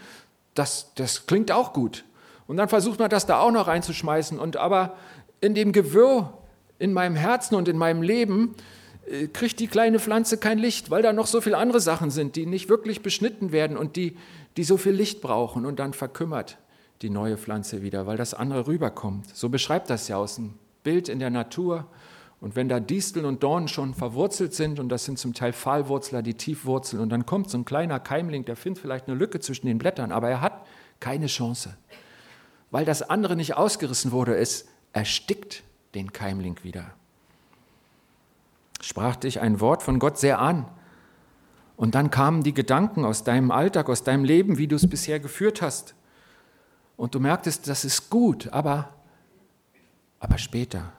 das, 0.54 0.94
das 0.96 1.28
klingt 1.28 1.52
auch 1.52 1.74
gut. 1.74 2.06
Und 2.48 2.56
dann 2.56 2.70
versucht 2.70 3.00
man 3.00 3.10
das 3.10 3.26
da 3.26 3.40
auch 3.40 3.52
noch 3.52 3.68
reinzuschmeißen. 3.68 4.40
Und 4.40 4.56
aber 4.56 4.96
in 5.42 5.56
dem 5.56 5.74
Gewirr 5.74 6.34
in 6.80 6.94
meinem 6.94 7.16
Herzen 7.16 7.56
und 7.56 7.68
in 7.68 7.78
meinem 7.78 8.02
Leben 8.02 8.56
kriegt 9.34 9.60
die 9.60 9.68
kleine 9.68 10.00
Pflanze 10.00 10.38
kein 10.38 10.58
Licht, 10.58 10.90
weil 10.90 11.02
da 11.02 11.14
noch 11.14 11.28
so 11.28 11.42
viele 11.42 11.58
andere 11.58 11.80
Sachen 11.80 12.12
sind, 12.12 12.36
die 12.36 12.46
nicht 12.46 12.70
wirklich 12.70 13.02
beschnitten 13.02 13.52
werden 13.52 13.78
und 13.78 13.96
die, 13.96 14.18
die 14.58 14.64
so 14.64 14.78
viel 14.78 14.94
Licht 14.94 15.22
brauchen. 15.22 15.66
Und 15.66 15.80
dann 15.80 15.94
verkümmert 15.94 16.58
die 17.02 17.10
neue 17.10 17.38
Pflanze 17.38 17.82
wieder, 17.82 18.06
weil 18.08 18.18
das 18.18 18.34
andere 18.34 18.68
rüberkommt. 18.68 19.36
So 19.36 19.50
beschreibt 19.50 19.90
das 19.90 20.08
ja 20.08 20.18
aus 20.18 20.36
dem 20.36 20.54
Bild 20.84 21.10
in 21.10 21.20
der 21.20 21.30
Natur. 21.30 21.88
Und 22.40 22.56
wenn 22.56 22.70
da 22.70 22.80
Disteln 22.80 23.26
und 23.26 23.44
Dornen 23.44 23.68
schon 23.68 23.94
verwurzelt 23.94 24.54
sind, 24.54 24.80
und 24.80 24.90
das 24.90 25.06
sind 25.06 25.20
zum 25.20 25.34
Teil 25.34 25.54
Pfahlwurzler, 25.54 26.22
die 26.22 26.34
tief 26.34 26.66
wurzeln, 26.66 27.02
und 27.02 27.10
dann 27.10 27.26
kommt 27.26 27.50
so 27.50 27.58
ein 27.58 27.66
kleiner 27.66 28.00
Keimling, 28.00 28.46
der 28.46 28.56
findet 28.56 28.82
vielleicht 28.82 29.08
eine 29.08 29.18
Lücke 29.18 29.40
zwischen 29.40 29.68
den 29.68 29.78
Blättern, 29.78 30.12
aber 30.12 30.30
er 30.30 30.42
hat 30.42 30.66
keine 31.00 31.28
Chance, 31.28 31.78
weil 32.72 32.86
das 32.86 33.04
andere 33.04 33.36
nicht 33.36 33.58
ausgerissen 33.58 34.12
wurde. 34.12 34.36
Es 34.36 34.68
erstickt 34.94 35.64
den 35.94 36.14
Keimling 36.14 36.58
wieder. 36.64 36.94
Sprach 38.82 39.16
dich 39.16 39.40
ein 39.40 39.60
Wort 39.60 39.84
von 39.84 40.00
Gott 40.00 40.18
sehr 40.18 40.40
an. 40.40 40.66
Und 41.78 41.96
dann 41.96 42.12
kamen 42.12 42.44
die 42.44 42.54
Gedanken 42.54 43.06
aus 43.06 43.24
deinem 43.24 43.52
Alltag, 43.52 43.90
aus 43.90 44.04
deinem 44.04 44.24
Leben, 44.24 44.58
wie 44.58 44.68
du 44.68 44.76
es 44.76 44.88
bisher 44.88 45.20
geführt 45.20 45.62
hast. 45.62 45.96
Und 46.98 47.16
du 47.16 47.20
merktest, 47.20 47.68
das 47.68 47.86
ist 47.86 48.10
gut, 48.10 48.50
aber, 48.52 48.90
aber 50.20 50.38
später. 50.38 50.94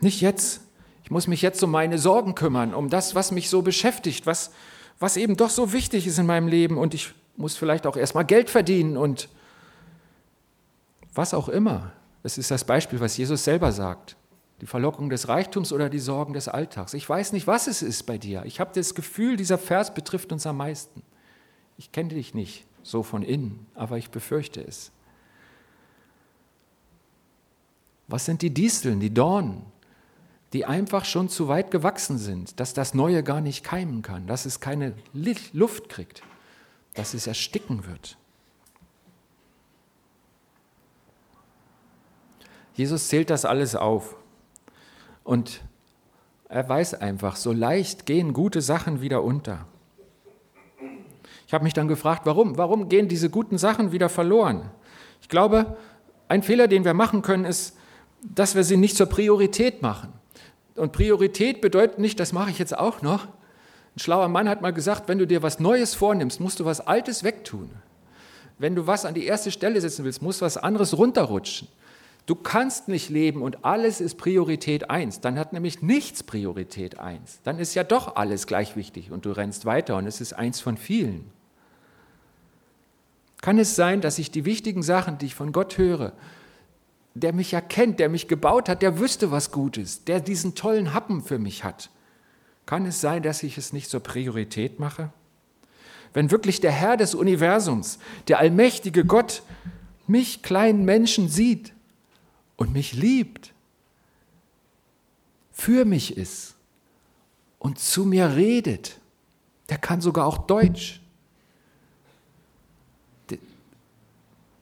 Nicht 0.00 0.20
jetzt. 0.20 0.60
Ich 1.04 1.10
muss 1.10 1.28
mich 1.28 1.42
jetzt 1.42 1.62
um 1.62 1.70
meine 1.70 1.98
Sorgen 1.98 2.34
kümmern, 2.34 2.74
um 2.74 2.90
das, 2.90 3.14
was 3.14 3.30
mich 3.30 3.48
so 3.48 3.62
beschäftigt, 3.62 4.26
was, 4.26 4.50
was 4.98 5.16
eben 5.16 5.36
doch 5.36 5.50
so 5.50 5.72
wichtig 5.72 6.06
ist 6.06 6.18
in 6.18 6.26
meinem 6.26 6.48
Leben. 6.48 6.78
Und 6.78 6.94
ich 6.94 7.14
muss 7.36 7.56
vielleicht 7.56 7.86
auch 7.86 7.96
erstmal 7.96 8.24
Geld 8.24 8.50
verdienen 8.50 8.96
und 8.96 9.28
was 11.14 11.32
auch 11.32 11.48
immer. 11.48 11.92
Das 12.24 12.38
ist 12.38 12.50
das 12.50 12.64
Beispiel, 12.64 12.98
was 12.98 13.16
Jesus 13.16 13.44
selber 13.44 13.70
sagt. 13.70 14.16
Die 14.60 14.66
Verlockung 14.66 15.10
des 15.10 15.28
Reichtums 15.28 15.72
oder 15.72 15.90
die 15.90 15.98
Sorgen 15.98 16.32
des 16.32 16.48
Alltags. 16.48 16.94
Ich 16.94 17.08
weiß 17.08 17.32
nicht, 17.32 17.46
was 17.46 17.66
es 17.66 17.82
ist 17.82 18.04
bei 18.04 18.16
dir. 18.16 18.44
Ich 18.46 18.58
habe 18.58 18.70
das 18.74 18.94
Gefühl, 18.94 19.36
dieser 19.36 19.58
Vers 19.58 19.92
betrifft 19.92 20.32
uns 20.32 20.46
am 20.46 20.56
meisten. 20.56 21.02
Ich 21.76 21.92
kenne 21.92 22.10
dich 22.10 22.32
nicht 22.32 22.64
so 22.82 23.02
von 23.02 23.22
innen, 23.22 23.66
aber 23.74 23.98
ich 23.98 24.10
befürchte 24.10 24.62
es. 24.62 24.92
Was 28.08 28.24
sind 28.24 28.42
die 28.42 28.54
Disteln, 28.54 29.00
die 29.00 29.12
Dornen, 29.12 29.66
die 30.52 30.64
einfach 30.64 31.04
schon 31.04 31.28
zu 31.28 31.48
weit 31.48 31.70
gewachsen 31.70 32.18
sind, 32.18 32.60
dass 32.60 32.72
das 32.72 32.94
Neue 32.94 33.22
gar 33.22 33.40
nicht 33.40 33.64
keimen 33.64 34.00
kann, 34.02 34.26
dass 34.26 34.46
es 34.46 34.60
keine 34.60 34.94
Luft 35.52 35.88
kriegt, 35.88 36.22
dass 36.94 37.14
es 37.14 37.26
ersticken 37.26 37.84
wird? 37.86 38.16
Jesus 42.74 43.08
zählt 43.08 43.30
das 43.30 43.44
alles 43.44 43.74
auf 43.74 44.16
und 45.26 45.60
er 46.48 46.68
weiß 46.68 46.94
einfach, 46.94 47.34
so 47.34 47.52
leicht 47.52 48.06
gehen 48.06 48.32
gute 48.32 48.60
Sachen 48.60 49.00
wieder 49.00 49.24
unter. 49.24 49.66
Ich 51.48 51.52
habe 51.52 51.64
mich 51.64 51.74
dann 51.74 51.88
gefragt, 51.88 52.22
warum? 52.24 52.56
Warum 52.56 52.88
gehen 52.88 53.08
diese 53.08 53.28
guten 53.28 53.58
Sachen 53.58 53.90
wieder 53.90 54.08
verloren? 54.08 54.70
Ich 55.20 55.28
glaube, 55.28 55.76
ein 56.28 56.44
Fehler, 56.44 56.68
den 56.68 56.84
wir 56.84 56.94
machen 56.94 57.22
können, 57.22 57.44
ist, 57.44 57.76
dass 58.22 58.54
wir 58.54 58.62
sie 58.62 58.76
nicht 58.76 58.96
zur 58.96 59.06
Priorität 59.06 59.82
machen. 59.82 60.12
Und 60.76 60.92
Priorität 60.92 61.60
bedeutet 61.60 61.98
nicht, 61.98 62.20
das 62.20 62.32
mache 62.32 62.50
ich 62.50 62.58
jetzt 62.60 62.78
auch 62.78 63.02
noch. 63.02 63.26
Ein 63.26 63.98
schlauer 63.98 64.28
Mann 64.28 64.48
hat 64.48 64.62
mal 64.62 64.72
gesagt, 64.72 65.08
wenn 65.08 65.18
du 65.18 65.26
dir 65.26 65.42
was 65.42 65.58
Neues 65.58 65.94
vornimmst, 65.94 66.38
musst 66.38 66.60
du 66.60 66.64
was 66.64 66.80
Altes 66.80 67.24
wegtun. 67.24 67.70
Wenn 68.58 68.76
du 68.76 68.86
was 68.86 69.04
an 69.04 69.14
die 69.14 69.26
erste 69.26 69.50
Stelle 69.50 69.80
setzen 69.80 70.04
willst, 70.04 70.22
muss 70.22 70.40
was 70.40 70.56
anderes 70.56 70.96
runterrutschen. 70.96 71.66
Du 72.26 72.34
kannst 72.34 72.88
nicht 72.88 73.08
leben 73.08 73.40
und 73.40 73.64
alles 73.64 74.00
ist 74.00 74.16
Priorität 74.16 74.90
1. 74.90 75.20
Dann 75.20 75.38
hat 75.38 75.52
nämlich 75.52 75.80
nichts 75.80 76.24
Priorität 76.24 76.98
1. 76.98 77.40
Dann 77.44 77.60
ist 77.60 77.74
ja 77.74 77.84
doch 77.84 78.16
alles 78.16 78.48
gleich 78.48 78.74
wichtig 78.74 79.12
und 79.12 79.24
du 79.24 79.30
rennst 79.30 79.64
weiter 79.64 79.96
und 79.96 80.08
es 80.08 80.20
ist 80.20 80.32
eins 80.32 80.60
von 80.60 80.76
vielen. 80.76 81.30
Kann 83.42 83.58
es 83.60 83.76
sein, 83.76 84.00
dass 84.00 84.18
ich 84.18 84.32
die 84.32 84.44
wichtigen 84.44 84.82
Sachen, 84.82 85.18
die 85.18 85.26
ich 85.26 85.36
von 85.36 85.52
Gott 85.52 85.78
höre, 85.78 86.14
der 87.14 87.32
mich 87.32 87.52
ja 87.52 87.60
kennt, 87.60 88.00
der 88.00 88.08
mich 88.08 88.26
gebaut 88.26 88.68
hat, 88.68 88.82
der 88.82 88.98
wüsste, 88.98 89.30
was 89.30 89.52
gut 89.52 89.76
ist, 89.76 90.08
der 90.08 90.18
diesen 90.18 90.56
tollen 90.56 90.92
Happen 90.92 91.22
für 91.22 91.38
mich 91.38 91.62
hat, 91.62 91.90
kann 92.66 92.86
es 92.86 93.00
sein, 93.00 93.22
dass 93.22 93.44
ich 93.44 93.56
es 93.56 93.72
nicht 93.72 93.88
zur 93.88 94.00
Priorität 94.00 94.80
mache? 94.80 95.12
Wenn 96.12 96.32
wirklich 96.32 96.60
der 96.60 96.72
Herr 96.72 96.96
des 96.96 97.14
Universums, 97.14 98.00
der 98.26 98.40
allmächtige 98.40 99.04
Gott, 99.04 99.42
mich 100.08 100.42
kleinen 100.42 100.84
Menschen 100.84 101.28
sieht 101.28 101.75
und 102.56 102.72
mich 102.72 102.92
liebt, 102.92 103.52
für 105.52 105.84
mich 105.84 106.16
ist 106.16 106.54
und 107.58 107.78
zu 107.78 108.04
mir 108.04 108.34
redet, 108.36 108.98
der 109.68 109.78
kann 109.78 110.00
sogar 110.00 110.26
auch 110.26 110.38
Deutsch, 110.46 111.00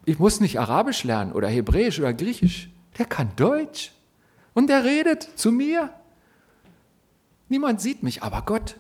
Ich 0.07 0.19
muss 0.19 0.41
nicht 0.41 0.61
Arabisch 0.61 1.05
lernen 1.05 1.33
oder 1.33 1.49
Hebräisch 1.49 1.99
oder 1.99 2.13
Griechisch. 2.13 2.69
Der 2.99 3.07
kann 3.07 3.31
Deutsch. 3.37 3.93
Und 4.53 4.69
der 4.69 4.85
redet 4.85 5.29
zu 5.35 5.51
mir. 5.51 5.91
Niemand 7.49 7.81
sieht 7.81 8.03
mich, 8.03 8.23
aber 8.23 8.43
Gott. 8.43 8.77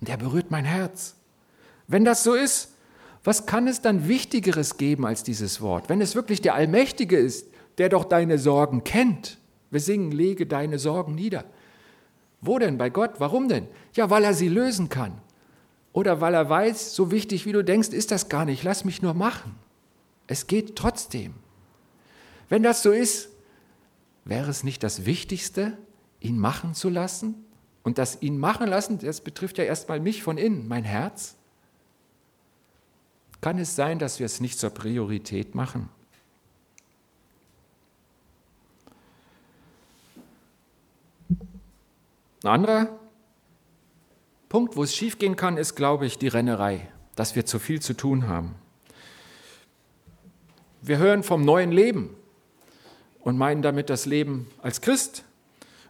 Und 0.00 0.08
der 0.08 0.16
berührt 0.16 0.50
mein 0.50 0.64
Herz. 0.64 1.16
Wenn 1.86 2.04
das 2.04 2.22
so 2.22 2.34
ist, 2.34 2.72
was 3.24 3.46
kann 3.46 3.66
es 3.66 3.80
dann 3.80 4.08
Wichtigeres 4.08 4.76
geben 4.76 5.06
als 5.06 5.22
dieses 5.22 5.60
Wort? 5.60 5.88
Wenn 5.88 6.00
es 6.00 6.14
wirklich 6.14 6.40
der 6.40 6.54
Allmächtige 6.54 7.16
ist, 7.16 7.46
der 7.78 7.88
doch 7.88 8.04
deine 8.04 8.38
Sorgen 8.38 8.84
kennt. 8.84 9.38
Wir 9.70 9.80
singen, 9.80 10.12
lege 10.12 10.46
deine 10.46 10.78
Sorgen 10.78 11.14
nieder. 11.14 11.44
Wo 12.40 12.58
denn? 12.58 12.78
Bei 12.78 12.90
Gott? 12.90 13.14
Warum 13.18 13.48
denn? 13.48 13.66
Ja, 13.94 14.10
weil 14.10 14.24
er 14.24 14.34
sie 14.34 14.48
lösen 14.48 14.88
kann. 14.88 15.20
Oder 15.92 16.20
weil 16.20 16.34
er 16.34 16.48
weiß, 16.48 16.94
so 16.94 17.10
wichtig 17.10 17.46
wie 17.46 17.52
du 17.52 17.64
denkst, 17.64 17.90
ist 17.90 18.10
das 18.10 18.28
gar 18.28 18.44
nicht. 18.44 18.62
Lass 18.64 18.84
mich 18.84 19.00
nur 19.00 19.14
machen. 19.14 19.54
Es 20.26 20.46
geht 20.46 20.76
trotzdem. 20.76 21.34
Wenn 22.48 22.62
das 22.62 22.82
so 22.82 22.90
ist, 22.90 23.30
wäre 24.24 24.50
es 24.50 24.64
nicht 24.64 24.82
das 24.82 25.06
Wichtigste, 25.06 25.76
ihn 26.20 26.38
machen 26.38 26.74
zu 26.74 26.88
lassen? 26.88 27.44
Und 27.82 27.98
das 27.98 28.22
ihn 28.22 28.38
machen 28.38 28.66
lassen, 28.66 28.98
das 28.98 29.20
betrifft 29.20 29.58
ja 29.58 29.64
erstmal 29.64 30.00
mich 30.00 30.22
von 30.22 30.38
innen, 30.38 30.66
mein 30.66 30.84
Herz. 30.84 31.36
Kann 33.42 33.58
es 33.58 33.76
sein, 33.76 33.98
dass 33.98 34.18
wir 34.18 34.26
es 34.26 34.40
nicht 34.40 34.58
zur 34.58 34.70
Priorität 34.70 35.54
machen? 35.54 35.90
Ein 42.44 42.50
anderer 42.50 42.88
Punkt, 44.50 44.76
wo 44.76 44.82
es 44.82 44.94
schiefgehen 44.94 45.34
kann, 45.34 45.56
ist, 45.56 45.76
glaube 45.76 46.04
ich, 46.04 46.18
die 46.18 46.28
Rennerei, 46.28 46.86
dass 47.16 47.34
wir 47.34 47.46
zu 47.46 47.58
viel 47.58 47.80
zu 47.80 47.94
tun 47.94 48.28
haben. 48.28 48.54
Wir 50.82 50.98
hören 50.98 51.22
vom 51.22 51.42
neuen 51.42 51.72
Leben 51.72 52.14
und 53.20 53.38
meinen 53.38 53.62
damit 53.62 53.88
das 53.88 54.04
Leben 54.04 54.46
als 54.60 54.82
Christ 54.82 55.24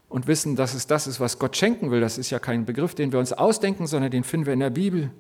und 0.09 0.29
wissen, 0.29 0.55
dass 0.55 0.75
es 0.75 0.87
das 0.87 1.09
ist, 1.09 1.19
was 1.19 1.41
Gott 1.41 1.57
schenken 1.57 1.91
will. 1.91 2.01
Das 2.01 2.19
ist 2.19 2.31
ja 2.31 2.39
kein 2.39 2.65
Begriff, 2.65 2.95
den 2.95 3.11
wir 3.11 3.19
uns 3.19 3.33
ausdenken, 3.33 3.89
sondern 3.89 4.13
den 4.13 4.23
finden 4.23 4.47
wir 4.47 4.53
in 4.53 4.61
der 4.61 4.71
Bibel. 4.71 5.11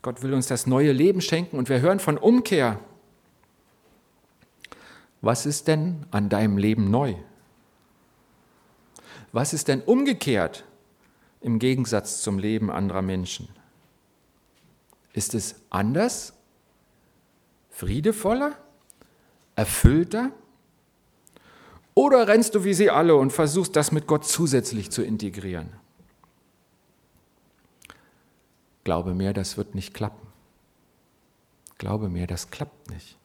Gott 0.00 0.22
will 0.22 0.32
uns 0.32 0.46
das 0.46 0.66
neue 0.66 0.92
Leben 0.92 1.20
schenken 1.20 1.58
und 1.58 1.68
wir 1.68 1.82
hören 1.82 2.00
von 2.00 2.16
Umkehr. 2.16 2.80
Was 5.20 5.44
ist 5.44 5.68
denn 5.68 6.06
an 6.12 6.30
deinem 6.30 6.56
Leben 6.56 6.90
neu? 6.90 7.14
Was 9.36 9.52
ist 9.52 9.68
denn 9.68 9.82
umgekehrt 9.82 10.64
im 11.42 11.58
Gegensatz 11.58 12.22
zum 12.22 12.38
Leben 12.38 12.70
anderer 12.70 13.02
Menschen? 13.02 13.50
Ist 15.12 15.34
es 15.34 15.56
anders, 15.68 16.32
friedevoller, 17.68 18.56
erfüllter? 19.54 20.30
Oder 21.92 22.28
rennst 22.28 22.54
du 22.54 22.64
wie 22.64 22.72
sie 22.72 22.88
alle 22.88 23.14
und 23.14 23.30
versuchst 23.30 23.76
das 23.76 23.92
mit 23.92 24.06
Gott 24.06 24.24
zusätzlich 24.24 24.90
zu 24.90 25.02
integrieren? 25.02 25.68
Glaube 28.84 29.12
mir, 29.12 29.34
das 29.34 29.58
wird 29.58 29.74
nicht 29.74 29.92
klappen. 29.92 30.28
Glaube 31.76 32.08
mir, 32.08 32.26
das 32.26 32.50
klappt 32.50 32.88
nicht. 32.88 33.18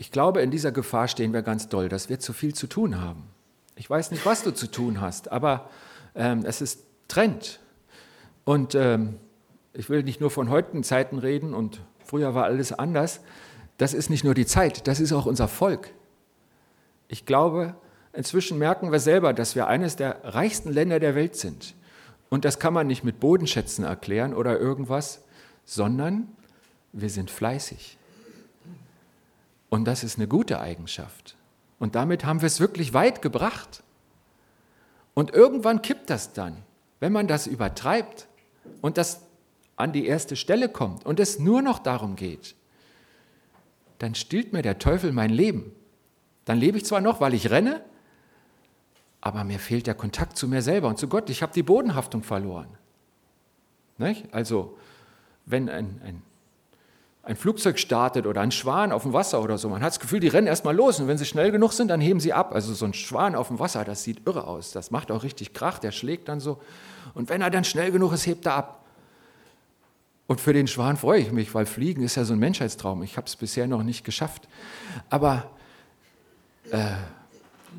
Ich 0.00 0.10
glaube, 0.10 0.40
in 0.40 0.50
dieser 0.50 0.72
Gefahr 0.72 1.08
stehen 1.08 1.34
wir 1.34 1.42
ganz 1.42 1.68
doll, 1.68 1.90
dass 1.90 2.08
wir 2.08 2.18
zu 2.18 2.32
viel 2.32 2.54
zu 2.54 2.66
tun 2.66 3.02
haben. 3.02 3.24
Ich 3.76 3.90
weiß 3.90 4.12
nicht, 4.12 4.24
was 4.24 4.42
du 4.42 4.50
zu 4.50 4.66
tun 4.66 5.02
hast, 5.02 5.30
aber 5.30 5.68
ähm, 6.14 6.42
es 6.46 6.62
ist 6.62 6.84
Trend. 7.06 7.60
Und 8.46 8.74
ähm, 8.74 9.18
ich 9.74 9.90
will 9.90 10.02
nicht 10.02 10.18
nur 10.18 10.30
von 10.30 10.48
heutigen 10.48 10.84
Zeiten 10.84 11.18
reden 11.18 11.52
und 11.52 11.82
früher 12.02 12.34
war 12.34 12.44
alles 12.44 12.72
anders. 12.72 13.20
Das 13.76 13.92
ist 13.92 14.08
nicht 14.08 14.24
nur 14.24 14.32
die 14.32 14.46
Zeit, 14.46 14.86
das 14.88 15.00
ist 15.00 15.12
auch 15.12 15.26
unser 15.26 15.48
Volk. 15.48 15.92
Ich 17.08 17.26
glaube, 17.26 17.74
inzwischen 18.14 18.56
merken 18.56 18.92
wir 18.92 19.00
selber, 19.00 19.34
dass 19.34 19.54
wir 19.54 19.66
eines 19.66 19.96
der 19.96 20.24
reichsten 20.24 20.72
Länder 20.72 20.98
der 20.98 21.14
Welt 21.14 21.36
sind. 21.36 21.74
Und 22.30 22.46
das 22.46 22.58
kann 22.58 22.72
man 22.72 22.86
nicht 22.86 23.04
mit 23.04 23.20
Bodenschätzen 23.20 23.84
erklären 23.84 24.32
oder 24.32 24.58
irgendwas, 24.58 25.20
sondern 25.66 26.26
wir 26.94 27.10
sind 27.10 27.30
fleißig. 27.30 27.98
Und 29.70 29.86
das 29.86 30.04
ist 30.04 30.18
eine 30.18 30.28
gute 30.28 30.60
Eigenschaft. 30.60 31.36
Und 31.78 31.94
damit 31.94 32.26
haben 32.26 32.42
wir 32.42 32.46
es 32.46 32.60
wirklich 32.60 32.92
weit 32.92 33.22
gebracht. 33.22 33.82
Und 35.14 35.32
irgendwann 35.32 35.80
kippt 35.80 36.10
das 36.10 36.32
dann, 36.32 36.58
wenn 36.98 37.12
man 37.12 37.26
das 37.26 37.46
übertreibt 37.46 38.28
und 38.82 38.98
das 38.98 39.22
an 39.76 39.92
die 39.92 40.06
erste 40.06 40.36
Stelle 40.36 40.68
kommt 40.68 41.06
und 41.06 41.18
es 41.18 41.38
nur 41.38 41.62
noch 41.62 41.78
darum 41.78 42.16
geht, 42.16 42.54
dann 43.98 44.14
stillt 44.14 44.52
mir 44.52 44.62
der 44.62 44.78
Teufel 44.78 45.12
mein 45.12 45.30
Leben. 45.30 45.72
Dann 46.44 46.58
lebe 46.58 46.78
ich 46.78 46.84
zwar 46.84 47.00
noch, 47.00 47.20
weil 47.20 47.34
ich 47.34 47.50
renne, 47.50 47.82
aber 49.20 49.44
mir 49.44 49.58
fehlt 49.58 49.86
der 49.86 49.94
Kontakt 49.94 50.36
zu 50.36 50.48
mir 50.48 50.62
selber 50.62 50.88
und 50.88 50.98
zu 50.98 51.08
Gott. 51.08 51.30
Ich 51.30 51.42
habe 51.42 51.52
die 51.52 51.62
Bodenhaftung 51.62 52.22
verloren. 52.22 52.68
Nicht? 53.98 54.32
Also, 54.32 54.78
wenn 55.44 55.68
ein, 55.68 56.00
ein 56.04 56.22
ein 57.30 57.36
Flugzeug 57.36 57.78
startet 57.78 58.26
oder 58.26 58.40
ein 58.40 58.50
Schwan 58.50 58.90
auf 58.90 59.04
dem 59.04 59.12
Wasser 59.12 59.40
oder 59.40 59.56
so. 59.56 59.68
Man 59.68 59.82
hat 59.82 59.92
das 59.92 60.00
Gefühl, 60.00 60.18
die 60.18 60.26
rennen 60.26 60.48
erstmal 60.48 60.74
los 60.74 60.98
und 60.98 61.06
wenn 61.06 61.16
sie 61.16 61.24
schnell 61.24 61.52
genug 61.52 61.72
sind, 61.72 61.86
dann 61.86 62.00
heben 62.00 62.18
sie 62.18 62.32
ab. 62.32 62.52
Also 62.52 62.74
so 62.74 62.84
ein 62.84 62.92
Schwan 62.92 63.36
auf 63.36 63.46
dem 63.46 63.60
Wasser, 63.60 63.84
das 63.84 64.02
sieht 64.02 64.26
irre 64.26 64.48
aus. 64.48 64.72
Das 64.72 64.90
macht 64.90 65.12
auch 65.12 65.22
richtig 65.22 65.52
Krach, 65.52 65.78
der 65.78 65.92
schlägt 65.92 66.28
dann 66.28 66.40
so. 66.40 66.60
Und 67.14 67.28
wenn 67.28 67.40
er 67.40 67.50
dann 67.50 67.62
schnell 67.62 67.92
genug 67.92 68.12
ist, 68.12 68.26
hebt 68.26 68.46
er 68.46 68.54
ab. 68.54 68.84
Und 70.26 70.40
für 70.40 70.52
den 70.52 70.66
Schwan 70.66 70.96
freue 70.96 71.20
ich 71.20 71.30
mich, 71.30 71.54
weil 71.54 71.66
Fliegen 71.66 72.02
ist 72.02 72.16
ja 72.16 72.24
so 72.24 72.32
ein 72.32 72.40
Menschheitstraum. 72.40 73.04
Ich 73.04 73.16
habe 73.16 73.28
es 73.28 73.36
bisher 73.36 73.68
noch 73.68 73.84
nicht 73.84 74.04
geschafft. 74.04 74.48
Aber 75.08 75.48
äh, 76.72 76.78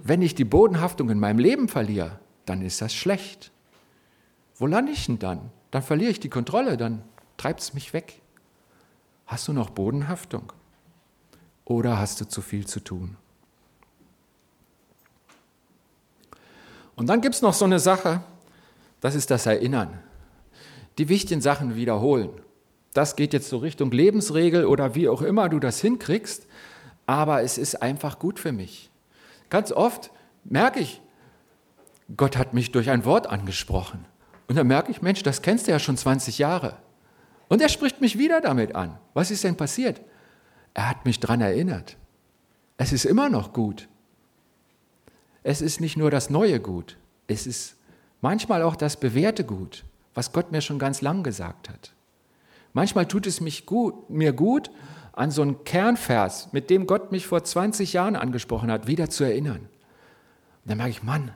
wenn 0.02 0.22
ich 0.22 0.34
die 0.34 0.46
Bodenhaftung 0.46 1.10
in 1.10 1.20
meinem 1.20 1.40
Leben 1.40 1.68
verliere, 1.68 2.20
dann 2.46 2.62
ist 2.62 2.82
das 2.82 2.94
schlecht. 2.94 3.52
Wo 4.56 4.66
lande 4.66 4.94
ich 4.94 5.08
denn 5.08 5.20
dann? 5.20 5.52
Dann 5.72 5.82
verliere 5.82 6.12
ich 6.12 6.22
die 6.22 6.30
Kontrolle, 6.30 6.78
dann 6.78 7.04
treibt 7.36 7.60
es 7.60 7.74
mich 7.74 7.92
weg. 7.92 8.21
Hast 9.32 9.48
du 9.48 9.54
noch 9.54 9.70
Bodenhaftung? 9.70 10.52
Oder 11.63 11.98
hast 11.98 12.20
du 12.20 12.28
zu 12.28 12.41
viel 12.41 12.67
zu 12.67 12.82
tun? 12.82 13.15
Und 16.98 17.08
dann 17.08 17.22
gibt 17.22 17.36
es 17.36 17.41
noch 17.41 17.54
so 17.54 17.63
eine 17.63 17.80
Sache, 17.80 18.22
das 19.00 19.15
ist 19.15 19.32
das 19.32 19.46
Erinnern. 19.46 19.98
Die 20.98 21.08
wichtigen 21.08 21.39
Sachen 21.39 21.78
wiederholen. 21.78 22.30
Das 22.94 23.15
geht 23.15 23.32
jetzt 23.32 23.48
so 23.48 23.60
Richtung 23.60 23.89
Lebensregel 23.91 24.65
oder 24.65 24.96
wie 24.96 25.08
auch 25.08 25.22
immer 25.22 25.48
du 25.48 25.62
das 25.62 25.80
hinkriegst, 25.80 26.46
aber 27.06 27.41
es 27.41 27.58
ist 27.58 27.82
einfach 27.82 28.20
gut 28.20 28.38
für 28.38 28.52
mich. 28.52 28.89
Ganz 29.50 29.72
oft 29.72 30.12
merke 30.44 30.82
ich, 30.82 31.02
Gott 32.17 32.36
hat 32.36 32.54
mich 32.54 32.74
durch 32.74 32.89
ein 32.89 33.06
Wort 33.06 33.28
angesprochen. 33.28 34.04
Und 34.50 34.58
dann 34.58 34.67
merke 34.67 34.91
ich, 34.91 35.02
Mensch, 35.02 35.24
das 35.24 35.41
kennst 35.41 35.67
du 35.67 35.72
ja 35.72 35.80
schon 35.80 35.96
20 35.96 36.38
Jahre. 36.38 36.76
Und 37.52 37.62
er 37.62 37.68
spricht 37.68 38.00
mich 38.00 38.18
wieder 38.18 38.40
damit 38.40 38.76
an. 38.76 38.98
Was 39.14 39.30
ist 39.30 39.44
denn 39.44 39.58
passiert? 39.58 40.00
Er 40.74 40.90
hat 40.90 41.04
mich 41.04 41.20
daran 41.20 41.42
erinnert. 41.42 41.98
Es 42.78 42.94
ist 42.94 43.04
immer 43.04 43.28
noch 43.28 43.52
gut. 43.52 43.90
Es 45.44 45.62
ist 45.62 45.82
nicht 45.82 45.98
nur 45.98 46.10
das 46.10 46.30
neue 46.30 46.62
Gut, 46.62 46.98
es 47.28 47.46
ist 47.46 47.76
manchmal 48.22 48.64
auch 48.64 48.78
das 48.78 48.98
bewährte 48.98 49.44
Gut, 49.44 49.84
was 50.14 50.32
Gott 50.32 50.54
mir 50.54 50.62
schon 50.62 50.80
ganz 50.80 51.02
lang 51.02 51.24
gesagt 51.24 51.68
hat. 51.68 51.92
Manchmal 52.72 53.06
tut 53.06 53.28
es 53.28 53.42
mich 53.42 53.66
gut, 53.66 54.10
mir 54.10 54.32
gut, 54.32 54.72
an 55.12 55.30
so 55.30 55.42
einen 55.42 55.66
Kernvers, 55.66 56.54
mit 56.54 56.70
dem 56.70 56.88
Gott 56.88 57.12
mich 57.12 57.28
vor 57.28 57.44
20 57.44 57.92
Jahren 57.92 58.16
angesprochen 58.16 58.72
hat, 58.72 58.88
wieder 58.88 59.10
zu 59.10 59.26
erinnern. 59.26 59.68
Und 60.64 60.70
dann 60.70 60.78
merke 60.78 60.92
ich, 60.92 61.04
Mann, 61.04 61.34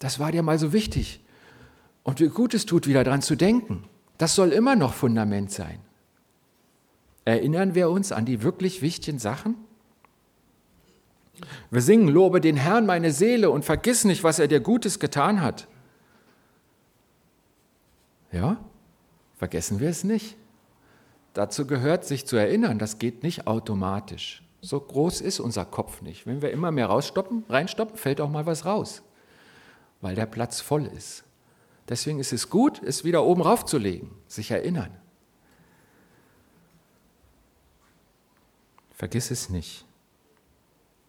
das 0.00 0.18
war 0.18 0.32
dir 0.32 0.42
mal 0.42 0.58
so 0.58 0.72
wichtig. 0.72 1.20
Und 2.02 2.18
wie 2.18 2.30
gut 2.30 2.52
es 2.52 2.66
tut, 2.66 2.88
wieder 2.88 3.04
daran 3.04 3.22
zu 3.22 3.36
denken. 3.36 3.84
Das 4.18 4.34
soll 4.34 4.52
immer 4.52 4.76
noch 4.76 4.94
Fundament 4.94 5.50
sein. 5.50 5.80
Erinnern 7.24 7.74
wir 7.74 7.90
uns 7.90 8.12
an 8.12 8.24
die 8.24 8.42
wirklich 8.42 8.82
wichtigen 8.82 9.18
Sachen? 9.18 9.56
Wir 11.70 11.80
singen, 11.80 12.08
lobe 12.08 12.40
den 12.40 12.56
Herrn 12.56 12.86
meine 12.86 13.12
Seele 13.12 13.50
und 13.50 13.64
vergiss 13.64 14.04
nicht, 14.04 14.22
was 14.24 14.38
er 14.38 14.48
dir 14.48 14.60
Gutes 14.60 14.98
getan 14.98 15.40
hat. 15.40 15.66
Ja, 18.30 18.58
vergessen 19.36 19.80
wir 19.80 19.90
es 19.90 20.04
nicht. 20.04 20.36
Dazu 21.34 21.66
gehört, 21.66 22.04
sich 22.04 22.26
zu 22.26 22.36
erinnern, 22.36 22.78
das 22.78 22.98
geht 22.98 23.22
nicht 23.22 23.46
automatisch. 23.46 24.42
So 24.60 24.80
groß 24.80 25.20
ist 25.20 25.40
unser 25.40 25.64
Kopf 25.64 26.02
nicht. 26.02 26.26
Wenn 26.26 26.42
wir 26.42 26.50
immer 26.50 26.70
mehr 26.70 26.86
rausstoppen, 26.86 27.44
reinstoppen, 27.48 27.96
fällt 27.96 28.20
auch 28.20 28.30
mal 28.30 28.46
was 28.46 28.64
raus, 28.64 29.02
weil 30.00 30.14
der 30.14 30.26
Platz 30.26 30.60
voll 30.60 30.86
ist. 30.86 31.24
Deswegen 31.92 32.20
ist 32.20 32.32
es 32.32 32.48
gut, 32.48 32.82
es 32.82 33.04
wieder 33.04 33.22
oben 33.22 33.42
raufzulegen, 33.42 34.10
sich 34.26 34.50
erinnern. 34.50 34.96
Vergiss 38.96 39.30
es 39.30 39.50
nicht, 39.50 39.84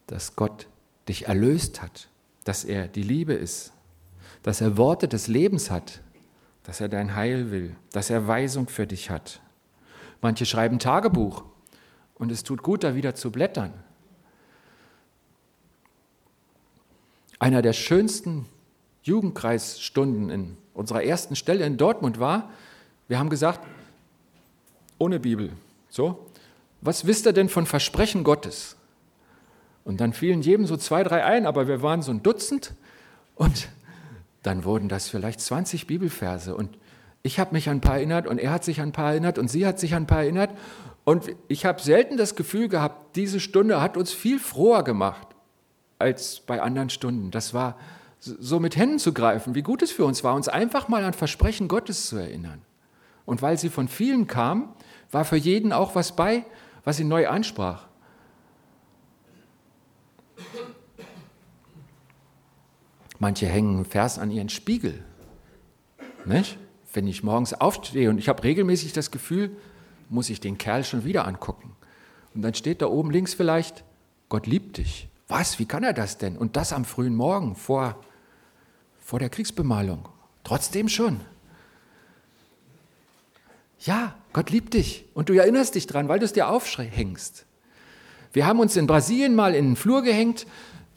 dass 0.08 0.36
Gott 0.36 0.68
dich 1.08 1.28
erlöst 1.28 1.82
hat, 1.82 2.10
dass 2.44 2.66
er 2.66 2.90
die 2.90 3.02
Liebe 3.02 3.32
ist, 3.32 3.72
dass 4.42 4.60
er 4.60 4.76
Worte 4.76 5.08
des 5.08 5.30
Lebens 5.30 5.72
hat, 5.72 6.02
dass 6.64 6.82
er 6.82 6.90
dein 6.90 7.16
Heil 7.16 7.50
will, 7.50 7.78
dass 7.94 8.10
er 8.10 8.28
Weisung 8.28 8.68
für 8.68 8.86
dich 8.86 9.10
hat. 9.10 9.40
Manche 10.22 10.46
schreiben 10.46 10.80
Tagebuch 10.80 11.46
und 12.16 12.30
es 12.30 12.44
tut 12.44 12.62
gut, 12.62 12.84
da 12.84 12.94
wieder 12.94 13.16
zu 13.16 13.32
blättern. 13.32 13.74
Einer 17.40 17.62
der 17.62 17.72
schönsten 17.72 18.50
Jugendkreisstunden 19.04 20.30
in 20.30 20.58
unserer 20.74 21.04
ersten 21.04 21.36
Stelle 21.36 21.66
in 21.66 21.78
Dortmund 21.78 22.20
war, 22.20 22.50
wir 23.08 23.20
haben 23.20 23.30
gesagt, 23.30 23.60
ohne 24.98 25.20
Bibel. 25.20 25.52
So, 25.90 26.26
was 26.82 27.06
wisst 27.06 27.26
ihr 27.28 27.34
denn 27.34 27.50
von 27.50 27.66
Versprechen 27.66 28.24
Gottes? 28.24 28.76
Und 29.86 30.00
dann 30.00 30.14
fielen 30.14 30.42
jedem 30.42 30.66
so 30.66 30.78
zwei, 30.78 31.04
drei 31.04 31.24
ein, 31.24 31.46
aber 31.46 31.68
wir 31.68 31.82
waren 31.82 32.02
so 32.02 32.12
ein 32.12 32.24
Dutzend 32.24 32.74
und 33.36 33.70
dann 34.44 34.64
wurden 34.64 34.90
das 34.90 35.10
vielleicht 35.10 35.42
20 35.42 35.88
Bibelverse. 35.88 36.56
Und 36.56 36.78
ich 37.22 37.40
habe 37.40 37.54
mich 37.54 37.70
an 37.70 37.78
ein 37.78 37.82
paar 37.82 37.96
erinnert 37.96 38.28
und 38.28 38.38
er 38.38 38.52
hat 38.52 38.64
sich 38.64 38.82
an 38.82 38.90
ein 38.90 38.94
paar 38.94 39.12
erinnert 39.12 39.38
und 39.38 39.50
sie 39.50 39.66
hat 39.66 39.80
sich 39.80 39.94
an 39.94 40.04
ein 40.04 40.08
paar 40.08 40.24
erinnert. 40.24 40.52
Und 41.04 41.36
ich 41.48 41.66
habe 41.66 41.82
selten 41.82 42.18
das 42.18 42.36
Gefühl 42.36 42.70
gehabt, 42.70 43.16
diese 43.18 43.40
Stunde 43.40 43.82
hat 43.82 43.98
uns 43.98 44.14
viel 44.14 44.40
froher 44.40 44.84
gemacht 44.84 45.28
als 46.00 46.42
bei 46.42 46.62
anderen 46.62 46.90
Stunden. 46.90 47.32
Das 47.32 47.54
war 47.54 47.78
so 48.24 48.60
mit 48.60 48.76
Händen 48.76 49.00
zu 49.00 49.14
greifen, 49.14 49.56
wie 49.56 49.62
gut 49.62 49.82
es 49.82 49.92
für 49.92 50.06
uns 50.06 50.24
war, 50.24 50.36
uns 50.36 50.48
einfach 50.48 50.88
mal 50.88 51.04
an 51.04 51.14
Versprechen 51.14 51.68
Gottes 51.68 52.08
zu 52.08 52.18
erinnern. 52.18 52.62
Und 53.26 53.42
weil 53.42 53.58
sie 53.58 53.70
von 53.70 53.88
vielen 53.88 54.28
kam, 54.28 54.74
war 55.12 55.26
für 55.26 55.36
jeden 55.36 55.74
auch 55.74 55.96
was 55.96 56.16
bei, 56.16 56.46
was 56.84 57.00
ihn 57.00 57.08
neu 57.08 57.28
ansprach. 57.28 57.88
Manche 63.20 63.48
hängen 63.48 63.76
einen 63.76 63.86
Vers 63.86 64.20
an 64.20 64.32
ihren 64.32 64.50
Spiegel. 64.50 65.04
Nicht? 66.26 66.58
Wenn 66.92 67.08
ich 67.08 67.24
morgens 67.24 67.54
aufstehe 67.54 68.10
und 68.10 68.18
ich 68.18 68.30
habe 68.30 68.44
regelmäßig 68.44 68.94
das 68.94 69.12
Gefühl, 69.12 69.56
muss 70.10 70.30
ich 70.30 70.40
den 70.40 70.58
Kerl 70.58 70.84
schon 70.84 71.06
wieder 71.06 71.26
angucken. 71.26 71.76
Und 72.36 72.42
dann 72.42 72.54
steht 72.54 72.82
da 72.82 72.88
oben 72.88 73.12
links 73.12 73.34
vielleicht, 73.34 73.84
Gott 74.30 74.48
liebt 74.48 74.78
dich. 74.78 75.10
Was? 75.28 75.58
Wie 75.60 75.66
kann 75.66 75.84
er 75.84 75.94
das 75.94 76.18
denn? 76.18 76.38
Und 76.38 76.58
das 76.58 76.74
am 76.74 76.86
frühen 76.86 77.16
Morgen 77.16 77.56
vor 77.56 77.98
vor 79.04 79.20
der 79.20 79.30
Kriegsbemalung. 79.30 80.08
Trotzdem 80.44 80.90
schon. 80.90 81.20
Ja, 83.80 84.16
Gott 84.32 84.50
liebt 84.50 84.74
dich 84.74 85.06
und 85.14 85.30
du 85.30 85.34
erinnerst 85.34 85.76
dich 85.76 85.88
dran, 85.88 86.08
weil 86.08 86.20
du 86.20 86.26
es 86.26 86.34
dir 86.34 86.48
aufhängst. 86.48 87.46
Wir 88.32 88.48
haben 88.48 88.60
uns 88.60 88.76
in 88.78 88.88
Brasilien 88.88 89.36
mal 89.36 89.54
in 89.54 89.66
den 89.66 89.76
Flur 89.76 90.02
gehängt, 90.02 90.48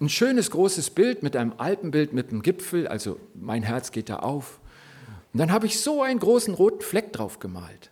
ein 0.01 0.09
schönes 0.09 0.51
großes 0.51 0.91
Bild 0.91 1.23
mit 1.23 1.37
einem 1.37 1.55
Alpenbild 1.57 2.13
mit 2.13 2.31
einem 2.31 2.43
Gipfel, 2.43 2.87
also 2.87 3.19
mein 3.35 3.63
Herz 3.63 3.93
geht 3.93 4.09
da 4.09 4.17
auf. 4.17 4.61
Und 5.33 5.41
dann 5.41 5.51
habe 5.51 5.67
ich 5.67 5.81
so 5.81 6.03
einen 6.03 6.21
großen 6.21 6.55
roten 6.55 6.83
Fleck 6.83 7.13
drauf 7.13 7.41
gemalt. 7.41 7.91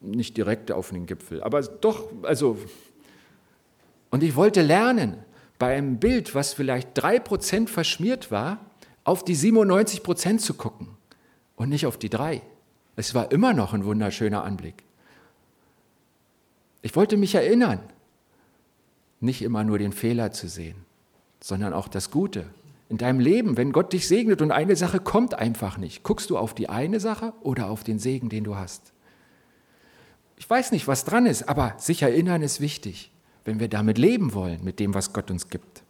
Nicht 0.00 0.36
direkt 0.36 0.72
auf 0.72 0.90
den 0.90 1.06
Gipfel, 1.06 1.42
aber 1.42 1.62
doch, 1.62 2.08
also. 2.22 2.58
Und 4.10 4.22
ich 4.22 4.36
wollte 4.36 4.62
lernen, 4.62 5.18
bei 5.64 5.74
einem 5.78 5.96
Bild, 5.96 6.34
was 6.34 6.52
vielleicht 6.52 6.90
drei 6.92 7.18
Prozent 7.18 7.70
verschmiert 7.70 8.30
war, 8.30 8.60
auf 9.02 9.24
die 9.24 9.34
97 9.34 10.02
Prozent 10.02 10.42
zu 10.42 10.52
gucken 10.52 10.88
und 11.56 11.70
nicht 11.70 11.86
auf 11.86 11.96
die 11.96 12.10
drei. 12.10 12.42
Es 12.96 13.14
war 13.14 13.32
immer 13.32 13.54
noch 13.54 13.72
ein 13.72 13.86
wunderschöner 13.86 14.44
Anblick. 14.44 14.84
Ich 16.82 16.94
wollte 16.96 17.16
mich 17.16 17.34
erinnern, 17.34 17.80
nicht 19.20 19.40
immer 19.40 19.64
nur 19.64 19.78
den 19.78 19.92
Fehler 19.92 20.32
zu 20.32 20.48
sehen, 20.48 20.84
sondern 21.40 21.72
auch 21.72 21.88
das 21.88 22.10
Gute. 22.10 22.44
In 22.90 22.98
deinem 22.98 23.20
Leben, 23.20 23.56
wenn 23.56 23.72
Gott 23.72 23.94
dich 23.94 24.06
segnet 24.06 24.42
und 24.42 24.50
eine 24.50 24.76
Sache 24.76 25.00
kommt 25.00 25.32
einfach 25.32 25.78
nicht, 25.78 26.02
guckst 26.02 26.28
du 26.28 26.36
auf 26.36 26.52
die 26.52 26.68
eine 26.68 27.00
Sache 27.00 27.32
oder 27.40 27.70
auf 27.70 27.84
den 27.84 27.98
Segen, 27.98 28.28
den 28.28 28.44
du 28.44 28.54
hast? 28.54 28.92
Ich 30.36 30.50
weiß 30.50 30.72
nicht, 30.72 30.86
was 30.88 31.06
dran 31.06 31.24
ist, 31.24 31.48
aber 31.48 31.72
sich 31.78 32.02
erinnern 32.02 32.42
ist 32.42 32.60
wichtig, 32.60 33.13
wenn 33.44 33.60
wir 33.60 33.68
damit 33.68 33.98
leben 33.98 34.34
wollen, 34.34 34.64
mit 34.64 34.80
dem, 34.80 34.94
was 34.94 35.12
Gott 35.12 35.30
uns 35.30 35.48
gibt. 35.48 35.82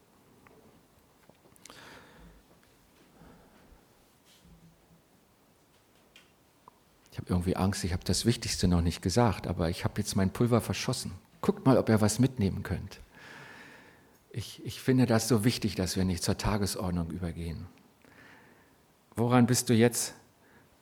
Ich 7.13 7.19
habe 7.19 7.31
irgendwie 7.31 7.55
Angst, 7.55 7.85
ich 7.85 7.93
habe 7.93 8.03
das 8.05 8.27
Wichtigste 8.27 8.67
noch 8.67 8.81
nicht 8.81 9.01
gesagt, 9.01 9.47
aber 9.47 9.71
ich 9.71 9.85
habe 9.85 10.01
jetzt 10.01 10.17
mein 10.17 10.33
Pulver 10.33 10.61
verschossen. 10.61 11.13
Guckt 11.41 11.65
mal, 11.65 11.79
ob 11.79 11.89
ihr 11.89 12.01
was 12.01 12.19
mitnehmen 12.19 12.65
könnt. 12.65 13.01
Ich, 14.31 14.65
ich 14.65 14.81
finde 14.81 15.07
das 15.07 15.29
so 15.29 15.45
wichtig, 15.45 15.77
dass 15.77 15.97
wir 15.97 16.05
nicht 16.05 16.25
zur 16.25 16.37
Tagesordnung 16.37 17.13
übergehen. 17.13 17.67
Woran 19.15 19.47
bist 19.47 19.69
du 19.69 19.75
jetzt 19.75 20.15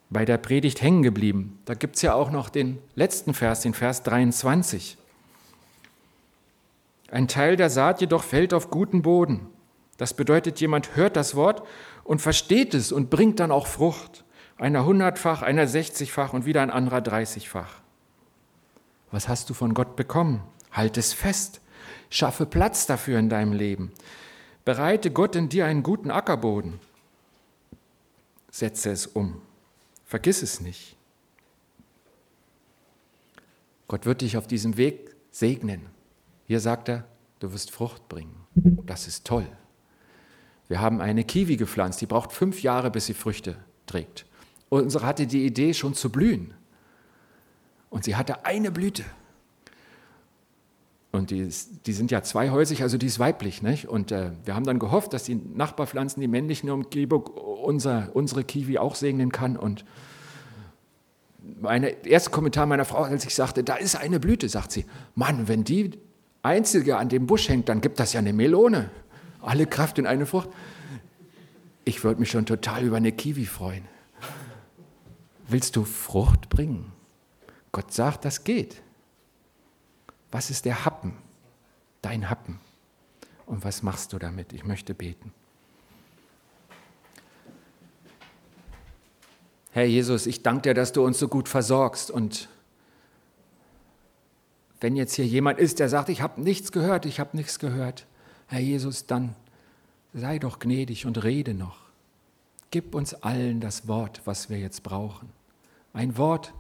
bei 0.09 0.25
der 0.25 0.39
Predigt 0.39 0.81
hängen 0.81 1.03
geblieben? 1.03 1.59
Da 1.67 1.75
gibt 1.75 1.97
es 1.97 2.03
ja 2.03 2.15
auch 2.15 2.31
noch 2.31 2.49
den 2.49 2.79
letzten 2.95 3.35
Vers, 3.35 3.61
den 3.61 3.75
Vers 3.75 4.03
23. 4.03 4.97
Ein 7.13 7.29
Teil 7.29 7.57
der 7.57 7.69
Saat 7.69 8.01
jedoch 8.01 8.25
fällt 8.25 8.55
auf 8.55 8.71
guten 8.71 9.03
Boden. 9.03 9.47
Das 9.99 10.15
bedeutet, 10.15 10.61
jemand 10.63 10.97
hört 10.97 11.15
das 11.15 11.35
Wort 11.35 11.63
und 12.05 12.23
versteht 12.23 12.73
es 12.73 12.91
und 12.91 13.11
bringt 13.11 13.39
dann 13.39 13.51
auch 13.51 13.67
Frucht. 13.67 14.25
Einer 14.57 14.87
hundertfach, 14.87 15.43
einer 15.43 15.67
sechzigfach 15.67 16.33
und 16.33 16.47
wieder 16.47 16.63
ein 16.63 16.71
anderer 16.71 17.03
dreißigfach. 17.03 17.83
Was 19.11 19.29
hast 19.29 19.51
du 19.51 19.55
von 19.55 19.75
Gott 19.75 19.95
bekommen? 19.95 20.43
Halt 20.71 20.97
es 20.97 21.13
fest. 21.13 21.61
Schaffe 22.09 22.47
Platz 22.47 22.87
dafür 22.87 23.19
in 23.19 23.29
deinem 23.29 23.53
Leben. 23.53 23.93
Bereite 24.65 25.11
Gott 25.11 25.37
in 25.37 25.51
dir 25.51 25.67
einen 25.67 25.83
guten 25.83 26.11
Ackerboden. 26.11 26.81
Setze 28.51 28.91
es 28.91 29.07
um. 29.07 29.43
Vergiss 30.07 30.41
es 30.41 30.61
nicht. 30.61 30.97
Gott 33.87 34.07
wird 34.07 34.23
dich 34.23 34.39
auf 34.39 34.47
diesem 34.47 34.79
Weg 34.79 35.15
segnen. 35.31 35.91
Hier 36.53 36.61
sagt 36.61 36.91
er, 36.91 37.07
du 37.39 37.51
wirst 37.55 37.71
Frucht 37.71 38.11
bringen. 38.11 38.35
Das 38.85 39.09
ist 39.09 39.27
toll. 39.27 39.47
Wir 40.69 40.83
haben 40.83 41.01
eine 41.01 41.25
Kiwi 41.25 41.57
gepflanzt, 41.57 42.03
die 42.03 42.07
braucht 42.07 42.31
fünf 42.31 42.63
Jahre, 42.63 42.91
bis 42.91 43.07
sie 43.07 43.15
Früchte 43.15 43.57
trägt. 43.87 44.27
Unsere 44.69 45.07
hatte 45.07 45.27
die 45.27 45.47
Idee, 45.47 45.73
schon 45.73 45.95
zu 45.95 46.11
blühen. 46.11 46.53
Und 47.89 48.05
sie 48.05 48.17
hatte 48.17 48.45
eine 48.45 48.71
Blüte. 48.71 49.03
Und 51.11 51.31
die, 51.31 51.49
die 51.87 51.93
sind 51.95 52.11
ja 52.11 52.23
zweihäusig, 52.23 52.83
also 52.83 52.99
die 52.99 53.07
ist 53.07 53.19
weiblich. 53.19 53.63
Nicht? 53.63 53.89
Und 53.89 54.13
äh, 54.13 54.33
wir 54.45 54.55
haben 54.55 54.67
dann 54.67 54.79
gehofft, 54.79 55.15
dass 55.15 55.25
die 55.25 55.37
Nachbarpflanzen, 55.37 56.21
die 56.21 56.29
männlichen 56.29 56.69
Umgebung, 56.69 57.29
unser, 57.29 58.11
unsere 58.13 58.45
Kiwi 58.45 58.77
auch 58.77 58.95
segnen 58.95 59.33
kann. 59.33 59.57
Und 59.57 59.87
mein 61.63 61.83
erster 61.83 62.31
Kommentar 62.31 62.67
meiner 62.67 62.85
Frau, 62.85 63.05
als 63.05 63.25
ich 63.25 63.35
sagte, 63.35 63.65
da 63.65 63.77
ist 63.77 63.97
eine 63.97 64.21
Blüte, 64.21 64.51
sagt 64.51 64.71
sie, 64.71 64.85
Mann, 65.15 65.49
wenn 65.49 65.65
die 65.65 65.93
einzige 66.43 66.97
an 66.97 67.09
dem 67.09 67.27
Busch 67.27 67.49
hängt, 67.49 67.69
dann 67.69 67.81
gibt 67.81 68.01
das 68.01 68.13
ja 68.13 68.21
eine 68.21 68.33
Melone. 68.33 68.91
Alle 69.41 69.67
Kraft 69.67 69.99
in 69.99 70.07
eine 70.07 70.27
Frucht. 70.27 70.51
Ich 71.85 72.05
würde 72.05 72.21
mich 72.21 72.31
schon 72.31 72.47
total 72.47 72.85
über 72.85 72.97
eine 72.97 73.13
Kiwi 73.13 73.47
freuen. 73.47 73.85
Willst 75.49 75.77
du 75.77 75.85
Frucht 75.85 76.49
bringen? 76.49 76.93
Gott 77.73 77.93
sagt, 77.93 78.25
das 78.25 78.45
geht. 78.45 78.81
Was 80.31 80.51
ist 80.51 80.65
der 80.65 80.85
Happen? 80.85 81.15
Dein 82.01 82.31
Happen. 82.31 82.61
Und 83.47 83.65
was 83.65 83.83
machst 83.83 84.13
du 84.13 84.19
damit? 84.19 84.53
Ich 84.53 84.65
möchte 84.65 84.95
beten. 84.95 85.33
Herr 89.73 89.85
Jesus, 89.85 90.27
ich 90.27 90.43
danke 90.43 90.63
dir, 90.63 90.75
dass 90.75 90.93
du 90.93 91.05
uns 91.05 91.19
so 91.19 91.29
gut 91.29 91.49
versorgst. 91.49 92.11
Und 92.11 92.49
wenn 94.83 94.97
jetzt 94.97 95.15
hier 95.15 95.27
jemand 95.27 95.59
ist, 95.59 95.79
der 95.79 95.89
sagt, 95.89 96.11
ich 96.11 96.21
habe 96.21 96.41
nichts 96.43 96.73
gehört, 96.73 97.07
ich 97.07 97.19
habe 97.19 97.37
nichts 97.37 97.59
gehört, 97.59 98.07
Herr 98.49 98.61
Jesus, 98.61 99.07
dann 99.07 99.35
sei 100.13 100.39
doch 100.39 100.59
gnädig 100.59 101.07
und 101.07 101.25
rede 101.25 101.55
noch. 101.55 101.79
Gib 102.71 102.95
uns 102.95 103.15
allen 103.15 103.61
das 103.61 103.89
Wort, 103.89 104.21
was 104.27 104.51
wir 104.51 104.59
jetzt 104.59 104.83
brauchen. 104.83 105.31
Ein 105.95 106.19
Wort, 106.19 106.53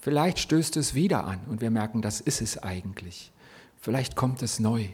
Vielleicht 0.00 0.38
stößt 0.38 0.76
es 0.76 0.94
wieder 0.94 1.24
an 1.24 1.40
und 1.48 1.60
wir 1.60 1.70
merken, 1.70 2.02
das 2.02 2.20
ist 2.20 2.40
es 2.40 2.62
eigentlich. 2.62 3.32
Vielleicht 3.80 4.14
kommt 4.14 4.42
es 4.42 4.60
neu. 4.60 4.86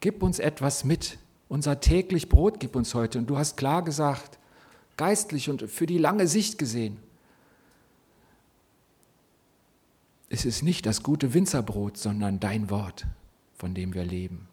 Gib 0.00 0.22
uns 0.22 0.38
etwas 0.38 0.84
mit. 0.84 1.18
Unser 1.48 1.80
täglich 1.80 2.28
Brot 2.28 2.60
gib 2.60 2.76
uns 2.76 2.94
heute. 2.94 3.18
Und 3.18 3.28
du 3.28 3.38
hast 3.38 3.56
klar 3.56 3.82
gesagt, 3.82 4.38
geistlich 4.98 5.48
und 5.48 5.62
für 5.62 5.86
die 5.86 5.98
lange 5.98 6.26
Sicht 6.26 6.58
gesehen, 6.58 6.98
es 10.30 10.44
ist 10.44 10.62
nicht 10.62 10.86
das 10.86 11.02
gute 11.02 11.32
Winzerbrot, 11.34 11.96
sondern 11.96 12.40
dein 12.40 12.70
Wort, 12.70 13.06
von 13.54 13.74
dem 13.74 13.94
wir 13.94 14.04
leben. 14.04 14.48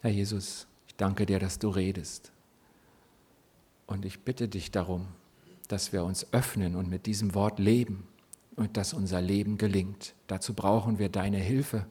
Herr 0.00 0.10
Jesus, 0.10 0.66
ich 0.86 0.94
danke 0.96 1.26
dir, 1.26 1.38
dass 1.38 1.58
du 1.58 1.68
redest. 1.68 2.32
Und 3.86 4.04
ich 4.04 4.20
bitte 4.20 4.48
dich 4.48 4.70
darum, 4.70 5.08
dass 5.68 5.92
wir 5.92 6.04
uns 6.04 6.32
öffnen 6.32 6.76
und 6.76 6.88
mit 6.88 7.06
diesem 7.06 7.34
Wort 7.34 7.58
leben 7.58 8.06
und 8.56 8.76
dass 8.76 8.92
unser 8.92 9.20
Leben 9.20 9.58
gelingt. 9.58 10.14
Dazu 10.26 10.54
brauchen 10.54 10.98
wir 10.98 11.08
deine 11.08 11.38
Hilfe. 11.38 11.86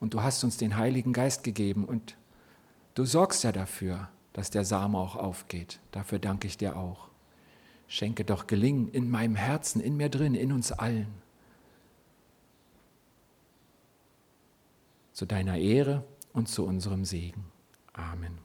Und 0.00 0.14
du 0.14 0.22
hast 0.22 0.44
uns 0.44 0.56
den 0.56 0.76
Heiligen 0.76 1.12
Geist 1.12 1.44
gegeben 1.44 1.84
und 1.84 2.16
du 2.94 3.04
sorgst 3.04 3.44
ja 3.44 3.52
dafür, 3.52 4.08
dass 4.32 4.50
der 4.50 4.64
Same 4.64 4.98
auch 4.98 5.16
aufgeht. 5.16 5.80
Dafür 5.92 6.18
danke 6.18 6.46
ich 6.46 6.58
dir 6.58 6.76
auch. 6.76 7.08
Schenke 7.94 8.24
doch 8.24 8.48
Gelingen 8.48 8.88
in 8.88 9.08
meinem 9.08 9.36
Herzen, 9.36 9.80
in 9.80 9.96
mir 9.96 10.08
drin, 10.08 10.34
in 10.34 10.50
uns 10.50 10.72
allen. 10.72 11.14
Zu 15.12 15.26
deiner 15.26 15.58
Ehre 15.58 16.04
und 16.32 16.48
zu 16.48 16.66
unserem 16.66 17.04
Segen. 17.04 17.44
Amen. 17.92 18.43